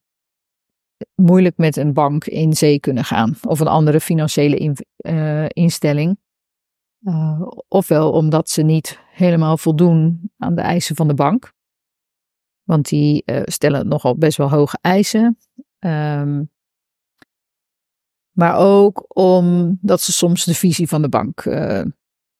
moeilijk 1.14 1.56
met 1.56 1.76
een 1.76 1.92
bank 1.92 2.24
in 2.24 2.54
zee 2.54 2.80
kunnen 2.80 3.04
gaan 3.04 3.36
of 3.42 3.60
een 3.60 3.66
andere 3.66 4.00
financiële 4.00 4.56
in, 4.56 4.76
instelling. 5.48 6.18
Ofwel 7.68 8.12
omdat 8.12 8.50
ze 8.50 8.62
niet 8.62 9.00
helemaal 9.10 9.56
voldoen 9.56 10.30
aan 10.38 10.54
de 10.54 10.60
eisen 10.60 10.96
van 10.96 11.08
de 11.08 11.14
bank. 11.14 11.52
Want 12.62 12.88
die 12.88 13.22
uh, 13.26 13.42
stellen 13.44 13.88
nogal 13.88 14.16
best 14.16 14.36
wel 14.36 14.50
hoge 14.50 14.78
eisen. 14.80 15.38
Um, 15.78 16.50
maar 18.30 18.56
ook 18.56 19.04
omdat 19.16 20.00
ze 20.00 20.12
soms 20.12 20.44
de 20.44 20.54
visie 20.54 20.88
van 20.88 21.02
de 21.02 21.08
bank. 21.08 21.44
Uh, 21.44 21.84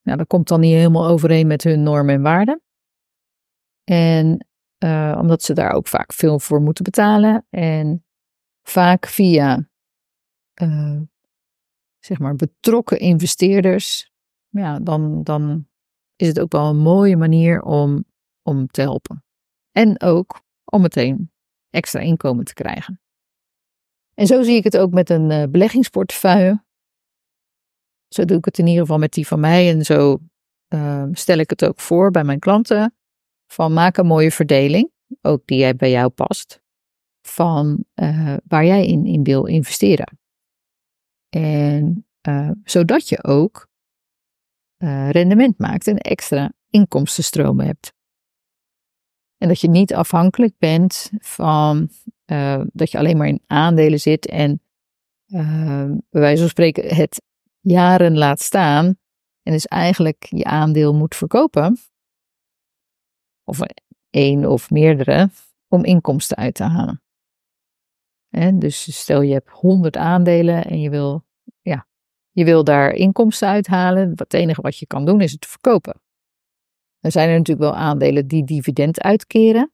ja, 0.01 0.17
dat 0.17 0.27
komt 0.27 0.49
dan 0.49 0.61
niet 0.61 0.73
helemaal 0.73 1.07
overeen 1.07 1.47
met 1.47 1.65
hun 1.65 1.83
normen 1.83 2.15
en 2.15 2.23
waarden. 2.23 2.63
En 3.85 4.47
uh, 4.85 5.17
omdat 5.21 5.43
ze 5.43 5.55
daar 5.55 5.73
ook 5.73 5.89
vaak 5.89 6.13
veel 6.13 6.39
voor 6.39 6.61
moeten 6.61 6.85
betalen. 6.85 7.47
En 7.51 8.05
vaak 8.63 9.07
via 9.07 9.69
zeg 11.99 12.19
maar 12.19 12.35
betrokken 12.35 12.99
investeerders. 12.99 14.13
Ja, 14.51 14.79
dan, 14.79 15.23
dan 15.23 15.69
is 16.17 16.29
het 16.29 16.41
ook 16.41 16.53
wel 16.53 16.69
een 16.69 16.79
mooie 16.79 17.17
manier 17.17 17.63
om, 17.63 18.05
om 18.43 18.67
te 18.67 18.81
helpen. 18.81 19.25
En 19.71 20.01
ook 20.01 20.43
om 20.65 20.81
meteen 20.81 21.33
extra 21.71 22.01
inkomen 22.01 22.45
te 22.45 22.55
krijgen. 22.55 23.01
En 24.15 24.27
zo 24.27 24.43
zie 24.43 24.57
ik 24.57 24.65
het 24.65 24.79
ook 24.79 24.91
met 24.91 25.11
een 25.11 25.31
uh, 25.31 25.45
beleggingsportefeuille. 25.51 26.65
Zo 28.09 28.25
doe 28.25 28.39
ik 28.39 28.45
het 28.45 28.59
in 28.59 28.67
ieder 28.67 28.81
geval 28.81 28.99
met 28.99 29.13
die 29.13 29.27
van 29.27 29.41
mij 29.41 29.71
en 29.71 29.85
zo 29.85 30.19
uh, 30.75 31.07
stel 31.13 31.39
ik 31.39 31.51
het 31.51 31.65
ook 31.65 31.81
voor 31.81 32.11
bij 32.11 32.25
mijn 32.25 32.39
klanten. 32.39 32.95
Van 33.47 33.73
maak 33.73 33.97
een 33.97 34.07
mooie 34.07 34.31
verdeling, 34.31 34.91
ook 35.21 35.47
die 35.47 35.75
bij 35.75 35.91
jou 35.91 36.09
past, 36.09 36.61
van 37.27 37.85
uh, 37.95 38.37
waar 38.45 38.65
jij 38.65 38.87
in, 38.87 39.07
in 39.07 39.23
wil 39.23 39.47
investeren. 39.47 40.19
En 41.29 42.07
zodat 42.65 43.09
je 43.09 43.25
ook 43.25 43.70
rendement 45.11 45.59
maakt 45.59 45.87
en 45.87 45.99
extra 45.99 46.53
inkomstenstromen 46.71 47.67
hebt. 47.67 47.93
En 49.37 49.49
dat 49.49 49.61
je 49.61 49.69
niet 49.69 49.95
afhankelijk 49.95 50.55
bent 50.59 51.11
van 51.19 51.89
uh, 52.27 52.63
dat 52.73 52.91
je 52.91 52.99
alleen 52.99 53.17
maar 53.17 53.29
in 53.29 53.43
aandelen 53.47 54.01
zit 54.01 54.27
en 54.27 54.63
uh, 55.27 55.85
bij 56.11 56.21
wijze 56.21 56.41
van 56.41 56.49
spreken 56.49 56.97
het 56.97 57.23
jaren 57.61 58.19
laat 58.19 58.41
staan 58.41 58.99
en 59.43 59.53
dus 59.53 59.67
eigenlijk 59.67 60.27
je 60.29 60.45
aandeel 60.45 60.95
moet 60.95 61.15
verkopen. 61.15 61.79
Of 63.45 63.61
één 64.11 64.45
of 64.47 64.71
meerdere 64.71 65.31
om 65.69 65.85
inkomsten 65.85 66.37
uit 66.37 66.55
te 66.55 66.65
halen. 66.65 67.03
En 68.29 68.59
dus 68.59 68.99
stel 68.99 69.21
je 69.21 69.33
hebt 69.33 69.51
100 69.51 69.97
aandelen 69.97 70.65
en 70.65 70.81
je 70.81 70.91
wil, 70.91 71.25
je 72.31 72.45
wil 72.45 72.65
daar 72.65 72.93
inkomsten 72.93 73.49
uithalen. 73.49 74.13
Het 74.15 74.35
enige 74.35 74.61
wat 74.61 74.79
je 74.79 74.87
kan 74.87 75.05
doen 75.05 75.21
is 75.21 75.33
het 75.33 75.47
verkopen. 75.47 76.01
Er 77.01 77.11
zijn 77.11 77.29
er 77.29 77.39
natuurlijk 77.39 77.71
wel 77.71 77.81
aandelen 77.81 78.27
die 78.27 78.45
dividend 78.45 79.01
uitkeren. 79.01 79.73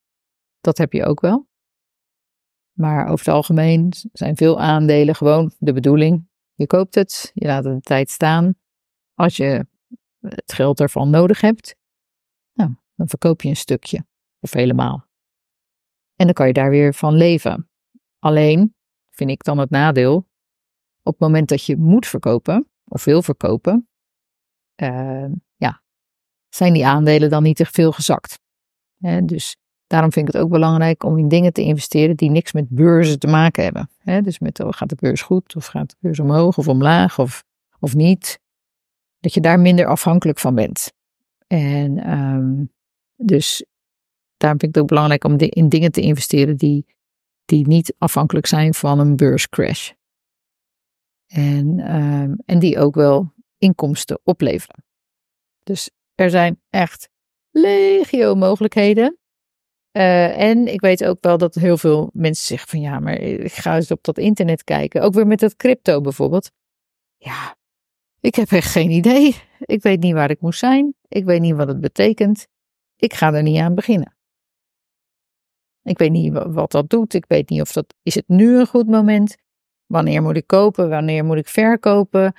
Dat 0.60 0.78
heb 0.78 0.92
je 0.92 1.04
ook 1.04 1.20
wel. 1.20 1.48
Maar 2.72 3.08
over 3.08 3.26
het 3.26 3.34
algemeen 3.34 3.92
zijn 4.12 4.36
veel 4.36 4.60
aandelen 4.60 5.14
gewoon 5.14 5.52
de 5.58 5.72
bedoeling. 5.72 6.28
Je 6.54 6.66
koopt 6.66 6.94
het, 6.94 7.30
je 7.34 7.46
laat 7.46 7.64
het 7.64 7.72
een 7.72 7.80
tijd 7.80 8.10
staan. 8.10 8.54
Als 9.14 9.36
je 9.36 9.66
het 10.20 10.52
geld 10.52 10.80
ervan 10.80 11.10
nodig 11.10 11.40
hebt, 11.40 11.76
nou, 12.52 12.74
dan 12.94 13.08
verkoop 13.08 13.42
je 13.42 13.48
een 13.48 13.56
stukje 13.56 14.06
of 14.40 14.52
helemaal. 14.52 15.06
En 16.14 16.24
dan 16.24 16.34
kan 16.34 16.46
je 16.46 16.52
daar 16.52 16.70
weer 16.70 16.94
van 16.94 17.14
leven. 17.14 17.70
Alleen 18.18 18.74
vind 19.10 19.30
ik 19.30 19.44
dan 19.44 19.58
het 19.58 19.70
nadeel, 19.70 20.28
op 21.06 21.12
het 21.12 21.20
moment 21.20 21.48
dat 21.48 21.64
je 21.64 21.76
moet 21.76 22.06
verkopen 22.06 22.68
of 22.84 23.04
wil 23.04 23.22
verkopen, 23.22 23.88
uh, 24.82 25.24
zijn 26.56 26.72
die 26.72 26.86
aandelen 26.86 27.30
dan 27.30 27.42
niet 27.42 27.56
te 27.56 27.64
veel 27.64 27.92
gezakt. 27.92 28.38
dus 29.22 29.56
daarom 29.86 30.12
vind 30.12 30.28
ik 30.28 30.34
het 30.34 30.42
ook 30.42 30.50
belangrijk 30.50 31.04
om 31.04 31.18
in 31.18 31.28
dingen 31.28 31.52
te 31.52 31.62
investeren 31.62 32.16
die 32.16 32.30
niks 32.30 32.52
met 32.52 32.68
beurzen 32.68 33.18
te 33.18 33.26
maken 33.26 33.64
hebben. 33.64 33.90
dus 34.24 34.38
met 34.38 34.60
oh, 34.60 34.72
gaat 34.72 34.88
de 34.88 34.96
beurs 35.00 35.22
goed 35.22 35.56
of 35.56 35.66
gaat 35.66 35.90
de 35.90 35.96
beurs 35.98 36.20
omhoog 36.20 36.58
of 36.58 36.68
omlaag 36.68 37.18
of, 37.18 37.44
of 37.78 37.94
niet. 37.94 38.38
Dat 39.20 39.34
je 39.34 39.40
daar 39.40 39.60
minder 39.60 39.86
afhankelijk 39.86 40.38
van 40.38 40.54
bent. 40.54 40.92
En 41.46 42.18
um, 42.18 42.72
dus 43.16 43.64
daarom 44.36 44.60
vind 44.60 44.70
ik 44.70 44.74
het 44.74 44.78
ook 44.78 44.88
belangrijk 44.88 45.24
om 45.24 45.36
in 45.38 45.68
dingen 45.68 45.92
te 45.92 46.00
investeren 46.00 46.56
die, 46.56 46.86
die 47.44 47.66
niet 47.66 47.94
afhankelijk 47.98 48.46
zijn 48.46 48.74
van 48.74 48.98
een 48.98 49.16
beurscrash. 49.16 49.92
En, 51.26 51.94
um, 51.94 52.36
en 52.44 52.58
die 52.58 52.78
ook 52.78 52.94
wel 52.94 53.32
inkomsten 53.58 54.20
opleveren. 54.24 54.84
Dus 55.62 55.90
er 56.14 56.30
zijn 56.30 56.60
echt 56.70 57.08
legio 57.50 58.34
mogelijkheden. 58.34 59.18
Uh, 59.92 60.38
en 60.40 60.72
ik 60.72 60.80
weet 60.80 61.04
ook 61.04 61.18
wel 61.20 61.38
dat 61.38 61.54
heel 61.54 61.76
veel 61.76 62.10
mensen 62.12 62.46
zeggen 62.46 62.68
van 62.68 62.80
ja, 62.80 63.00
maar 63.00 63.14
ik 63.18 63.52
ga 63.52 63.76
eens 63.76 63.90
op 63.90 64.04
dat 64.04 64.18
internet 64.18 64.64
kijken. 64.64 65.02
Ook 65.02 65.14
weer 65.14 65.26
met 65.26 65.38
dat 65.38 65.56
crypto 65.56 66.00
bijvoorbeeld. 66.00 66.50
Ja, 67.16 67.56
ik 68.20 68.34
heb 68.34 68.50
echt 68.50 68.70
geen 68.70 68.90
idee. 68.90 69.36
Ik 69.58 69.82
weet 69.82 70.00
niet 70.00 70.12
waar 70.12 70.30
ik 70.30 70.40
moet 70.40 70.56
zijn. 70.56 70.94
Ik 71.08 71.24
weet 71.24 71.40
niet 71.40 71.54
wat 71.54 71.68
het 71.68 71.80
betekent. 71.80 72.46
Ik 72.96 73.14
ga 73.14 73.32
er 73.32 73.42
niet 73.42 73.58
aan 73.58 73.74
beginnen. 73.74 74.16
Ik 75.82 75.98
weet 75.98 76.10
niet 76.10 76.32
wat 76.32 76.70
dat 76.70 76.90
doet. 76.90 77.14
Ik 77.14 77.24
weet 77.28 77.48
niet 77.48 77.60
of 77.60 77.72
dat. 77.72 77.94
Is 78.02 78.14
het 78.14 78.28
nu 78.28 78.58
een 78.58 78.66
goed 78.66 78.86
moment? 78.86 79.36
Wanneer 79.86 80.22
moet 80.22 80.36
ik 80.36 80.46
kopen? 80.46 80.88
Wanneer 80.88 81.24
moet 81.24 81.36
ik 81.36 81.48
verkopen? 81.48 82.34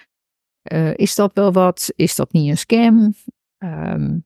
Uh, 0.71 0.93
is 0.93 1.15
dat 1.15 1.33
wel 1.33 1.51
wat? 1.51 1.91
Is 1.95 2.15
dat 2.15 2.31
niet 2.31 2.49
een 2.49 2.57
scam? 2.57 3.13
Um, 3.57 4.25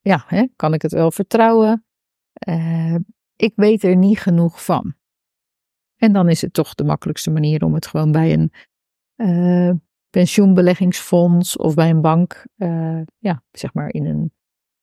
ja, 0.00 0.24
hè, 0.26 0.46
kan 0.56 0.74
ik 0.74 0.82
het 0.82 0.92
wel 0.92 1.10
vertrouwen? 1.10 1.84
Uh, 2.48 2.96
ik 3.36 3.52
weet 3.56 3.82
er 3.82 3.96
niet 3.96 4.18
genoeg 4.18 4.64
van. 4.64 4.94
En 5.96 6.12
dan 6.12 6.28
is 6.28 6.40
het 6.40 6.52
toch 6.52 6.74
de 6.74 6.84
makkelijkste 6.84 7.30
manier 7.30 7.64
om 7.64 7.74
het 7.74 7.86
gewoon 7.86 8.12
bij 8.12 8.32
een 8.32 8.52
uh, 9.16 9.74
pensioenbeleggingsfonds 10.10 11.56
of 11.56 11.74
bij 11.74 11.90
een 11.90 12.00
bank, 12.00 12.46
ja, 13.18 13.42
zeg 13.50 13.74
maar 13.74 13.92
in 13.92 14.06
een 14.06 14.32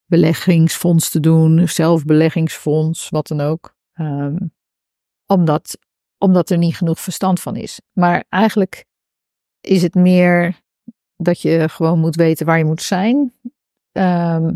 beleggingsfonds 0.06 1.10
te 1.10 1.20
doen, 1.20 1.68
zelfbeleggingsfonds, 1.68 3.10
wat 3.10 3.28
dan 3.28 3.42
ook. 3.42 3.75
Um, 3.94 4.54
omdat, 5.25 5.80
omdat 6.20 6.50
er 6.50 6.58
niet 6.58 6.76
genoeg 6.76 7.00
verstand 7.00 7.40
van 7.40 7.56
is. 7.56 7.82
Maar 7.94 8.26
eigenlijk 8.30 8.86
is 9.62 9.82
het 9.82 9.94
meer 9.96 10.62
dat 11.16 11.42
je 11.42 11.70
gewoon 11.70 12.00
moet 12.00 12.16
weten 12.16 12.46
waar 12.46 12.58
je 12.58 12.66
moet 12.66 12.82
zijn. 12.82 13.34
Ehm, 13.92 14.56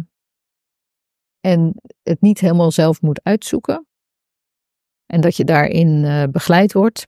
en 1.39 1.75
het 2.03 2.21
niet 2.21 2.39
helemaal 2.39 2.71
zelf 2.71 3.01
moet 3.01 3.23
uitzoeken. 3.23 3.87
En 5.05 5.21
dat 5.21 5.35
je 5.35 5.43
daarin 5.43 6.03
uh, 6.03 6.23
begeleid 6.23 6.73
wordt. 6.73 7.07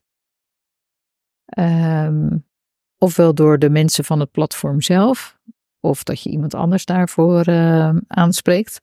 Um, 1.57 2.45
ofwel 2.97 3.33
door 3.33 3.59
de 3.59 3.69
mensen 3.69 4.05
van 4.05 4.19
het 4.19 4.31
platform 4.31 4.81
zelf, 4.81 5.39
of 5.79 6.03
dat 6.03 6.21
je 6.21 6.29
iemand 6.29 6.53
anders 6.53 6.85
daarvoor 6.85 7.47
uh, 7.47 7.95
aanspreekt. 8.07 8.81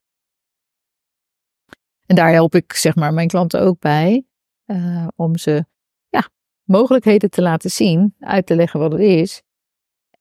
En 2.07 2.17
daar 2.17 2.33
help 2.33 2.55
ik 2.55 2.73
zeg 2.73 2.95
maar 2.95 3.13
mijn 3.13 3.29
klanten 3.29 3.61
ook 3.61 3.79
bij, 3.79 4.27
uh, 4.73 5.07
om 5.17 5.37
ze 5.37 5.65
ja, 6.09 6.29
mogelijkheden 6.65 7.31
te 7.31 7.43
laten 7.43 7.71
zien, 7.71 8.15
uit 8.19 8.47
te 8.47 8.55
leggen 8.55 8.81
wat 8.81 8.93
het 8.93 9.01
is. 9.01 9.43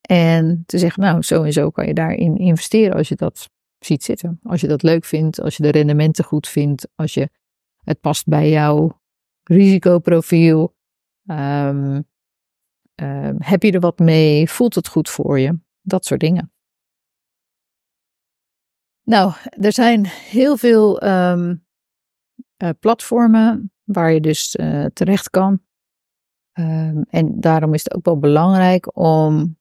En 0.02 0.64
te 0.66 0.78
zeggen, 0.78 1.04
nou, 1.04 1.22
zo 1.22 1.44
en 1.44 1.54
zo 1.54 1.70
kan 1.70 1.88
je 1.88 1.94
daarin 1.94 2.38
investeren 2.38 2.96
als 2.96 3.08
je 3.08 3.16
dat 3.16 3.50
ziet 3.80 4.04
zitten. 4.04 4.40
Als 4.44 4.62
je 4.62 4.68
dat 4.68 4.84
leuk 4.84 5.06
vindt, 5.06 5.42
als 5.42 5.58
je 5.58 5.64
de 5.64 5.72
rendementen 5.72 6.24
goed 6.24 6.48
vindt, 6.48 6.88
als 6.96 7.14
je 7.14 7.30
het 7.84 8.00
past 8.00 8.28
bij 8.28 8.50
jouw 8.50 9.02
risicoprofiel. 9.44 10.76
Um, 11.26 12.08
um, 12.96 13.36
heb 13.40 13.64
je 13.64 13.72
er 13.72 13.80
wat 13.80 14.00
mee? 14.00 14.50
Voelt 14.50 14.76
het 14.76 14.88
goed 14.88 15.10
voor 15.10 15.40
je? 15.40 15.60
Dat 15.82 16.06
soort 16.06 16.20
dingen. 16.20 16.52
Nou, 19.04 19.34
er 19.44 19.74
zijn 19.74 20.06
heel 20.06 20.58
veel 20.58 21.04
um, 21.04 21.66
uh, 22.64 22.70
platformen 22.80 23.72
waar 23.84 24.12
je 24.12 24.22
dus 24.22 24.56
uh, 24.56 24.86
terecht 24.86 25.30
kan. 25.30 25.62
en 27.10 27.40
daarom 27.40 27.74
is 27.74 27.84
het 27.84 27.96
ook 27.96 28.06
wel 28.06 28.20
belangrijk 28.20 28.98
om 28.98 29.58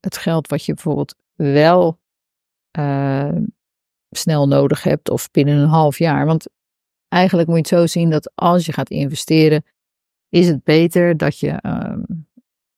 het 0.00 0.16
geld 0.16 0.48
wat 0.48 0.64
je 0.64 0.74
bijvoorbeeld 0.74 1.14
wel 1.34 2.00
uh, 2.78 3.36
snel 4.10 4.48
nodig 4.48 4.82
hebt 4.82 5.10
of 5.10 5.30
binnen 5.30 5.56
een 5.56 5.68
half 5.68 5.98
jaar. 5.98 6.26
Want 6.26 6.46
eigenlijk 7.08 7.48
moet 7.48 7.68
je 7.68 7.74
het 7.74 7.82
zo 7.82 7.98
zien 7.98 8.10
dat 8.10 8.32
als 8.34 8.66
je 8.66 8.72
gaat 8.72 8.90
investeren, 8.90 9.64
is 10.28 10.48
het 10.48 10.64
beter 10.64 11.16
dat 11.16 11.38
je 11.38 11.60
uh, 11.62 11.96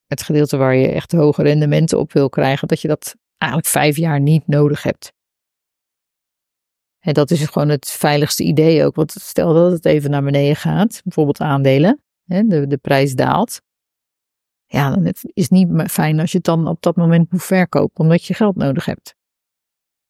het 0.07 0.23
gedeelte 0.23 0.57
waar 0.57 0.75
je 0.75 0.88
echt 0.88 1.12
hoge 1.12 1.42
rendementen 1.42 1.99
op 1.99 2.12
wil 2.12 2.28
krijgen, 2.28 2.69
dat 2.69 2.80
je 2.80 2.88
dat 2.88 3.16
eigenlijk 3.38 3.73
vijf 3.73 3.97
jaar 3.97 4.21
niet 4.21 4.47
nodig 4.47 4.83
hebt. 4.83 5.12
En 7.00 7.14
dat 7.14 7.30
is 7.30 7.47
gewoon 7.47 7.69
het 7.69 7.90
veiligste 7.90 8.45
idee 8.45 8.85
ook. 8.85 8.95
Want 8.95 9.12
stel 9.12 9.54
dat 9.54 9.73
het 9.73 9.85
even 9.85 10.11
naar 10.11 10.23
beneden 10.23 10.57
gaat, 10.57 11.00
bijvoorbeeld 11.04 11.40
aandelen, 11.40 12.02
hè, 12.25 12.42
de, 12.42 12.66
de 12.66 12.76
prijs 12.76 13.14
daalt. 13.14 13.61
Ja, 14.66 14.90
dan 14.90 15.07
is 15.07 15.42
het 15.42 15.50
niet 15.50 15.90
fijn 15.90 16.21
als 16.21 16.30
je 16.30 16.37
het 16.37 16.47
dan 16.47 16.66
op 16.66 16.83
dat 16.83 16.97
moment 16.97 17.33
moet 17.33 17.42
verkopen, 17.42 18.04
omdat 18.04 18.25
je 18.25 18.35
geld 18.35 18.57
nodig 18.57 18.85
hebt. 18.85 19.14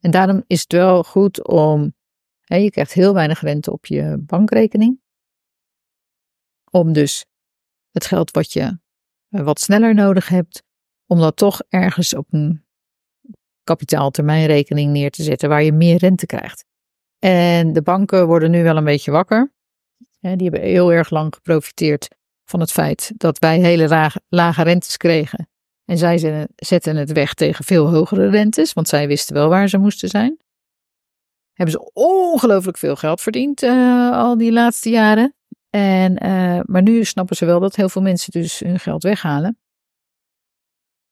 En 0.01 0.11
daarom 0.11 0.45
is 0.47 0.61
het 0.61 0.73
wel 0.73 1.05
goed 1.05 1.47
om, 1.47 1.95
hè, 2.41 2.57
je 2.57 2.71
krijgt 2.71 2.93
heel 2.93 3.15
weinig 3.15 3.41
rente 3.41 3.73
op 3.73 3.87
je 3.87 4.17
bankrekening. 4.21 5.01
Om 6.71 6.93
dus 6.93 7.27
het 7.91 8.07
geld 8.07 8.31
wat 8.31 8.53
je 8.53 8.79
eh, 9.29 9.43
wat 9.43 9.61
sneller 9.61 9.95
nodig 9.95 10.29
hebt, 10.29 10.63
om 11.07 11.19
dat 11.19 11.37
toch 11.37 11.63
ergens 11.69 12.15
op 12.15 12.27
een 12.31 12.65
kapitaaltermijnrekening 13.65 14.93
neer 14.93 15.11
te 15.11 15.23
zetten 15.23 15.49
waar 15.49 15.63
je 15.63 15.73
meer 15.73 15.97
rente 15.97 16.27
krijgt. 16.27 16.65
En 17.21 17.73
de 17.73 17.83
banken 17.83 18.27
worden 18.27 18.51
nu 18.51 18.63
wel 18.63 18.77
een 18.77 18.85
beetje 18.85 19.11
wakker. 19.11 19.53
Die 20.21 20.51
hebben 20.51 20.61
heel 20.61 20.93
erg 20.93 21.11
lang 21.11 21.35
geprofiteerd 21.35 22.09
van 22.45 22.61
het 22.61 22.73
feit 22.73 23.13
dat 23.17 23.39
wij 23.39 23.59
hele 23.59 24.11
lage 24.29 24.63
rentes 24.63 24.97
kregen. 24.97 25.49
En 25.85 25.99
zij 25.99 26.47
zetten 26.57 26.97
het 26.97 27.13
weg 27.13 27.35
tegen 27.35 27.65
veel 27.65 27.91
hogere 27.91 28.29
rentes, 28.29 28.73
want 28.73 28.89
zij 28.89 29.07
wisten 29.07 29.35
wel 29.35 29.49
waar 29.49 29.69
ze 29.69 29.79
moesten 29.79 30.09
zijn. 30.09 30.39
Hebben 31.53 31.75
ze 31.75 31.91
ongelooflijk 31.93 32.79
veel 32.79 32.97
geld 32.97 33.21
verdiend 33.21 33.63
uh, 33.63 34.13
al 34.13 34.37
die 34.39 34.53
laatste 34.53 34.91
jaren. 34.91 35.35
En, 35.71 36.27
uh, 36.27 36.61
maar 36.65 36.83
nu 36.83 37.05
snappen 37.05 37.37
ze 37.37 37.45
wel 37.45 37.61
dat 37.61 37.77
heel 37.77 37.89
veel 37.89 38.03
mensen 38.03 38.33
dus 38.33 38.59
hun 38.59 38.81
geld 38.81 39.03
weghalen. 39.03 39.59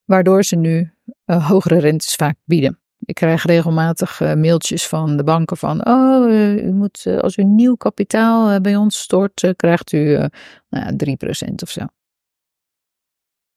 Waardoor 0.04 0.44
ze 0.44 0.56
nu 0.56 0.92
uh, 1.26 1.48
hogere 1.48 1.78
rentes 1.78 2.14
vaak 2.14 2.36
bieden. 2.44 2.80
Ik 3.08 3.14
krijg 3.14 3.44
regelmatig 3.44 4.20
mailtjes 4.20 4.86
van 4.86 5.16
de 5.16 5.24
banken 5.24 5.56
van, 5.56 5.86
oh, 5.86 6.30
u 6.30 6.72
moet, 6.72 7.06
als 7.20 7.36
u 7.36 7.44
nieuw 7.44 7.76
kapitaal 7.76 8.60
bij 8.60 8.76
ons 8.76 9.00
stort, 9.00 9.52
krijgt 9.56 9.92
u 9.92 10.28
nou, 10.68 10.96
3% 11.50 11.54
of 11.62 11.70
zo. 11.70 11.80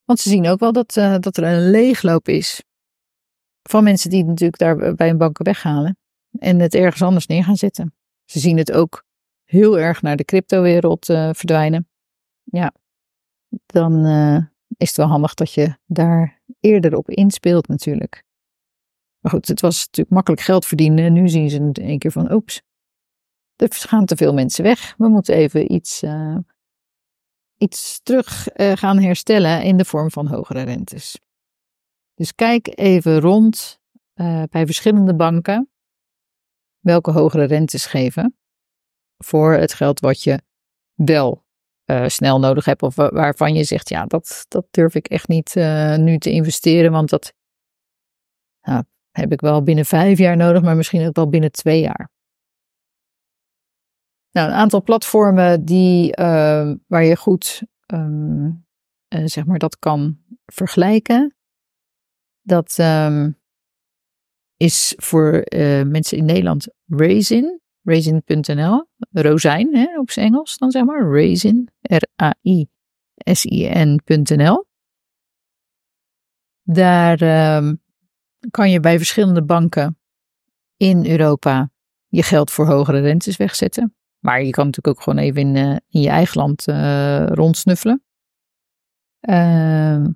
Want 0.04 0.20
ze 0.20 0.28
zien 0.28 0.48
ook 0.48 0.58
wel 0.58 0.72
dat, 0.72 0.92
dat 1.20 1.36
er 1.36 1.44
een 1.44 1.70
leegloop 1.70 2.28
is 2.28 2.62
van 3.62 3.84
mensen 3.84 4.10
die 4.10 4.24
natuurlijk 4.24 4.58
daar 4.58 4.94
bij 4.94 5.08
een 5.08 5.18
banken 5.18 5.44
weghalen 5.44 5.98
en 6.38 6.58
het 6.58 6.74
ergens 6.74 7.02
anders 7.02 7.26
neer 7.26 7.44
gaan 7.44 7.56
zetten. 7.56 7.94
Ze 8.24 8.38
zien 8.38 8.56
het 8.56 8.72
ook 8.72 9.04
heel 9.44 9.78
erg 9.78 10.02
naar 10.02 10.16
de 10.16 10.24
cryptowereld 10.24 11.08
uh, 11.08 11.30
verdwijnen. 11.32 11.88
Ja, 12.44 12.72
dan 13.66 14.06
is 14.76 14.88
het 14.88 14.96
wel 14.96 15.06
handig 15.06 15.34
dat 15.34 15.52
je 15.52 15.76
daar 15.86 16.42
eerder 16.60 16.96
op 16.96 17.10
inspeelt 17.10 17.68
natuurlijk. 17.68 18.24
Maar 19.22 19.32
goed, 19.32 19.48
het 19.48 19.60
was 19.60 19.78
natuurlijk 19.78 20.14
makkelijk 20.14 20.42
geld 20.42 20.66
verdienen 20.66 21.04
en 21.04 21.12
nu 21.12 21.28
zien 21.28 21.50
ze 21.50 21.56
in 21.56 21.72
één 21.72 21.98
keer 21.98 22.12
van 22.12 22.32
oeps, 22.32 22.62
er 23.56 23.68
gaan 23.72 24.06
te 24.06 24.16
veel 24.16 24.34
mensen 24.34 24.64
weg. 24.64 24.94
We 24.96 25.08
moeten 25.08 25.34
even 25.34 25.72
iets 25.72 26.02
uh, 26.02 26.36
iets 27.56 28.00
terug 28.02 28.56
uh, 28.56 28.72
gaan 28.72 28.98
herstellen 28.98 29.62
in 29.62 29.76
de 29.76 29.84
vorm 29.84 30.10
van 30.10 30.26
hogere 30.26 30.62
rentes. 30.62 31.18
Dus 32.14 32.34
kijk 32.34 32.78
even 32.78 33.20
rond 33.20 33.80
uh, 34.14 34.42
bij 34.50 34.66
verschillende 34.66 35.14
banken 35.14 35.70
welke 36.78 37.10
hogere 37.10 37.44
rentes 37.44 37.86
geven 37.86 38.36
voor 39.18 39.52
het 39.52 39.74
geld 39.74 40.00
wat 40.00 40.22
je 40.22 40.42
wel 40.94 41.44
snel 42.06 42.38
nodig 42.38 42.64
hebt 42.64 42.82
of 42.82 42.94
waarvan 42.94 43.54
je 43.54 43.64
zegt, 43.64 43.88
ja, 43.88 44.06
dat, 44.06 44.44
dat 44.48 44.66
durf 44.70 44.94
ik 44.94 45.08
echt 45.08 45.28
niet 45.28 45.54
nu 45.96 46.18
te 46.18 46.30
investeren, 46.30 46.92
want 46.92 47.10
dat 47.10 47.34
heb 49.12 49.32
ik 49.32 49.40
wel 49.40 49.62
binnen 49.62 49.84
vijf 49.84 50.18
jaar 50.18 50.36
nodig, 50.36 50.62
maar 50.62 50.76
misschien 50.76 51.06
ook 51.06 51.16
wel 51.16 51.28
binnen 51.28 51.52
twee 51.52 51.80
jaar. 51.80 52.10
Nou, 54.30 54.48
een 54.48 54.54
aantal 54.54 54.82
platformen 54.82 55.64
die, 55.64 56.18
uh, 56.18 56.72
waar 56.86 57.04
je 57.04 57.16
goed 57.16 57.62
um, 57.86 58.64
uh, 59.14 59.22
zeg 59.24 59.44
maar 59.44 59.58
dat 59.58 59.78
kan 59.78 60.18
vergelijken. 60.46 61.34
Dat 62.42 62.78
um, 62.78 63.40
is 64.56 64.94
voor 64.96 65.46
uh, 65.54 65.82
mensen 65.82 66.18
in 66.18 66.24
Nederland 66.24 66.68
Raisin, 66.86 67.60
raisin.nl, 67.82 68.86
rozijn 69.10 69.76
hè, 69.76 69.98
op 69.98 70.10
zijn 70.10 70.26
Engels 70.26 70.58
dan 70.58 70.70
zeg 70.70 70.84
maar, 70.84 71.10
Raisin, 71.10 71.68
R-A-I-S-I-N.nl. 71.80 72.74
Daar 76.62 77.22
kan 78.50 78.70
je 78.70 78.80
bij 78.80 78.96
verschillende 78.96 79.44
banken 79.44 79.98
in 80.76 81.06
Europa 81.06 81.70
je 82.08 82.22
geld 82.22 82.50
voor 82.50 82.66
hogere 82.66 83.00
rentes 83.00 83.36
wegzetten. 83.36 83.96
Maar 84.18 84.42
je 84.42 84.50
kan 84.50 84.66
natuurlijk 84.66 84.96
ook 84.96 85.02
gewoon 85.04 85.18
even 85.18 85.40
in, 85.40 85.54
uh, 85.54 85.76
in 85.88 86.00
je 86.00 86.08
eigen 86.08 86.40
land 86.40 86.68
uh, 86.68 87.26
rondsnuffelen. 87.26 88.04
Uh, 89.20 90.06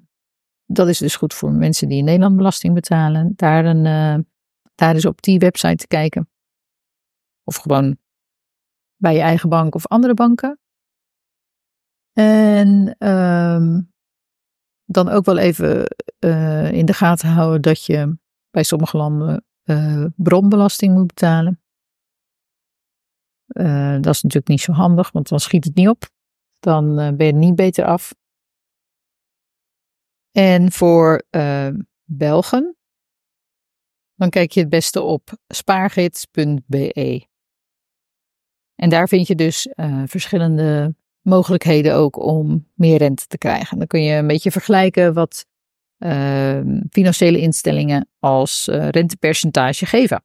dat 0.67 0.89
is 0.89 0.99
dus 0.99 1.17
goed 1.17 1.35
voor 1.35 1.53
mensen 1.53 1.89
die 1.89 1.99
in 1.99 2.05
Nederland 2.05 2.37
belasting 2.37 2.75
betalen. 2.75 3.33
Daar, 3.37 3.65
een, 3.65 3.85
uh, 3.85 4.25
daar 4.75 4.97
is 4.97 5.05
op 5.05 5.23
die 5.23 5.39
website 5.39 5.77
te 5.77 5.87
kijken. 5.87 6.29
Of 7.45 7.57
gewoon 7.57 7.97
bij 8.97 9.15
je 9.15 9.21
eigen 9.21 9.49
bank 9.49 9.75
of 9.75 9.87
andere 9.87 10.15
banken. 10.15 10.61
En 12.12 12.95
ehm, 12.99 13.81
dan 14.87 15.09
ook 15.09 15.25
wel 15.25 15.38
even 15.38 15.96
in 16.72 16.87
de 16.87 16.92
gaten 16.92 17.29
houden 17.29 17.62
dat 17.62 17.85
je 17.85 18.18
bij 18.51 18.62
sommige 18.62 18.96
landen 18.96 19.44
bronbelasting 20.16 20.94
moet 20.94 21.07
betalen. 21.07 21.61
Uh, 23.46 23.92
dat 23.92 24.14
is 24.14 24.22
natuurlijk 24.22 24.49
niet 24.49 24.61
zo 24.61 24.72
handig, 24.72 25.12
want 25.12 25.29
dan 25.29 25.40
schiet 25.40 25.64
het 25.64 25.75
niet 25.75 25.88
op. 25.88 26.05
Dan 26.59 27.16
ben 27.16 27.27
je 27.27 27.33
niet 27.33 27.55
beter 27.55 27.85
af. 27.85 28.14
En 30.31 30.72
voor 30.72 31.22
Belgen, 32.05 32.77
dan 34.14 34.31
kijk 34.31 34.51
je 34.51 34.61
het 34.61 34.68
beste 34.68 35.03
op 35.03 35.38
spaargids.be. 35.46 37.27
En 38.75 38.90
daar 38.90 39.09
vind 39.09 39.27
je 39.27 39.35
dus 39.35 39.68
verschillende 40.07 40.94
mogelijkheden 41.27 41.95
ook 41.95 42.23
om 42.23 42.69
meer 42.75 42.99
rente 42.99 43.27
te 43.27 43.39
krijgen. 43.39 43.79
Dan 43.79 43.87
kun 43.87 44.03
je 44.03 44.15
een 44.15 44.27
beetje 44.27 44.51
vergelijken 44.51 45.15
wat 45.15 45.47
financiële 46.91 47.41
instellingen 47.41 48.09
als 48.19 48.67
rentepercentage 48.67 49.87
geven. 49.87 50.25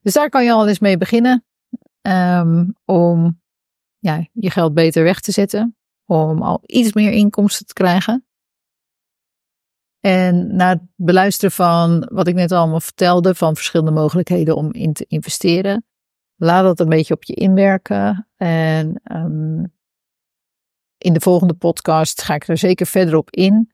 Dus 0.00 0.12
daar 0.12 0.28
kan 0.28 0.44
je 0.44 0.52
al 0.52 0.68
eens 0.68 0.78
mee 0.78 0.96
beginnen. 0.96 1.44
Um, 2.00 2.74
om 2.84 3.40
ja, 3.98 4.26
je 4.32 4.50
geld 4.50 4.74
beter 4.74 5.02
weg 5.02 5.20
te 5.20 5.32
zetten. 5.32 5.76
Om 6.04 6.42
al 6.42 6.62
iets 6.66 6.92
meer 6.92 7.12
inkomsten 7.12 7.66
te 7.66 7.72
krijgen. 7.72 8.26
En 10.00 10.56
na 10.56 10.68
het 10.68 10.82
beluisteren 10.96 11.52
van 11.52 12.08
wat 12.12 12.26
ik 12.26 12.34
net 12.34 12.52
allemaal 12.52 12.80
vertelde, 12.80 13.34
van 13.34 13.54
verschillende 13.54 13.92
mogelijkheden 13.92 14.56
om 14.56 14.72
in 14.72 14.92
te 14.92 15.04
investeren, 15.08 15.84
laat 16.40 16.64
dat 16.64 16.80
een 16.80 16.88
beetje 16.88 17.14
op 17.14 17.24
je 17.24 17.34
inwerken. 17.34 18.28
En 18.36 19.00
um, 19.12 19.72
in 20.98 21.12
de 21.12 21.20
volgende 21.20 21.54
podcast 21.54 22.22
ga 22.22 22.34
ik 22.34 22.48
er 22.48 22.58
zeker 22.58 22.86
verder 22.86 23.16
op 23.16 23.30
in 23.30 23.72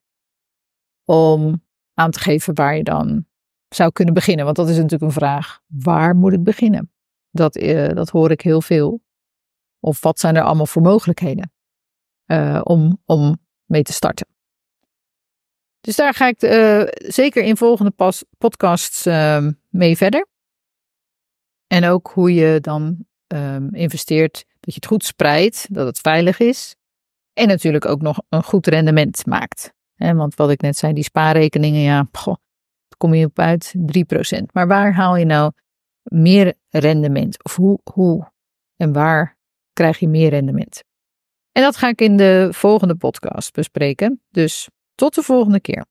om 1.05 1.63
aan 1.95 2.11
te 2.11 2.19
geven 2.19 2.55
waar 2.55 2.77
je 2.77 2.83
dan 2.83 3.27
zou 3.69 3.93
kunnen 3.93 4.15
beginnen. 4.15 4.45
Want 4.45 4.57
dat 4.57 4.69
is 4.69 4.77
natuurlijk 4.77 5.03
een 5.03 5.11
vraag. 5.11 5.61
Waar 5.67 6.17
moet 6.17 6.33
ik 6.33 6.45
beginnen? 6.45 6.93
Dat, 7.31 7.57
uh, 7.57 7.89
dat 7.89 8.11
hoor 8.11 8.31
ik 8.31 8.41
heel 8.41 8.63
veel. 8.63 9.03
Of 9.81 10.01
wat 10.01 10.21
zijn 10.21 10.37
er 10.37 10.43
allemaal 10.43 10.67
voor 10.67 10.83
mogelijkheden 10.83 11.53
uh, 12.27 12.61
om, 12.63 13.03
om 13.05 13.39
mee 13.65 13.83
te 13.83 13.93
starten? 13.93 14.27
Dus 15.81 15.97
daar 15.97 16.15
ga 16.15 16.27
ik 16.27 16.43
uh, 16.43 16.83
zeker 16.91 17.43
in 17.43 17.57
volgende 17.57 17.93
podcasts 18.39 19.07
uh, 19.07 19.49
mee 19.69 19.97
verder. 19.97 20.27
En 21.67 21.85
ook 21.85 22.11
hoe 22.15 22.35
je 22.35 22.61
dan 22.61 23.07
um, 23.27 23.75
investeert, 23.75 24.45
dat 24.61 24.75
je 24.75 24.81
het 24.81 24.87
goed 24.87 25.05
spreidt, 25.05 25.67
dat 25.71 25.87
het 25.87 25.99
veilig 25.99 26.39
is. 26.39 26.77
En 27.33 27.49
natuurlijk 27.49 27.85
ook 27.85 28.01
nog 28.01 28.23
een 28.29 28.43
goed 28.43 28.67
rendement 28.67 29.27
maakt. 29.27 29.75
Want 29.97 30.35
wat 30.35 30.51
ik 30.51 30.61
net 30.61 30.77
zei, 30.77 30.93
die 30.93 31.05
spaarrekeningen, 31.05 31.81
ja, 31.81 32.09
kom 32.97 33.15
je 33.15 33.27
op 33.27 33.39
uit 33.39 33.75
3%. 33.77 34.43
Maar 34.53 34.67
waar 34.67 34.95
haal 34.95 35.17
je 35.17 35.25
nou 35.25 35.53
meer 36.03 36.55
rendement? 36.69 37.45
Of 37.45 37.57
hoe, 37.57 37.81
hoe 37.93 38.31
en 38.77 38.93
waar 38.93 39.39
krijg 39.73 39.99
je 39.99 40.09
meer 40.09 40.31
rendement? 40.31 40.85
En 41.53 41.63
dat 41.63 41.77
ga 41.77 41.89
ik 41.89 42.01
in 42.01 42.17
de 42.17 42.49
volgende 42.51 42.95
podcast 42.95 43.53
bespreken. 43.53 44.21
Dus 44.31 44.69
tot 44.95 45.15
de 45.15 45.23
volgende 45.23 45.61
keer. 45.61 45.85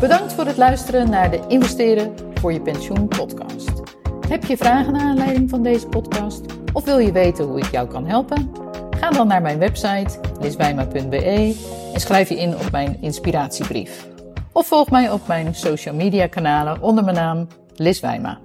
Bedankt 0.00 0.32
voor 0.32 0.44
het 0.44 0.56
luisteren 0.56 1.10
naar 1.10 1.30
de 1.30 1.44
Investeren 1.48 2.14
voor 2.34 2.52
je 2.52 2.60
pensioen 2.60 3.08
podcast. 3.08 3.82
Heb 4.28 4.44
je 4.44 4.56
vragen 4.56 4.92
naar 4.92 5.02
aanleiding 5.02 5.50
van 5.50 5.62
deze 5.62 5.86
podcast? 5.86 6.44
Of 6.72 6.84
wil 6.84 6.98
je 6.98 7.12
weten 7.12 7.44
hoe 7.44 7.58
ik 7.58 7.70
jou 7.70 7.88
kan 7.88 8.06
helpen? 8.06 8.50
Ga 8.90 9.10
dan 9.10 9.26
naar 9.26 9.42
mijn 9.42 9.58
website 9.58 10.20
liswijma.be 10.40 11.56
en 11.94 12.00
schrijf 12.00 12.28
je 12.28 12.40
in 12.40 12.54
op 12.54 12.70
mijn 12.70 13.02
inspiratiebrief. 13.02 14.08
Of 14.52 14.66
volg 14.66 14.90
mij 14.90 15.10
op 15.10 15.26
mijn 15.26 15.54
social 15.54 15.94
media 15.94 16.26
kanalen 16.26 16.82
onder 16.82 17.04
mijn 17.04 17.16
naam 17.16 17.46
Liz 17.76 18.00
Wijma. 18.00 18.38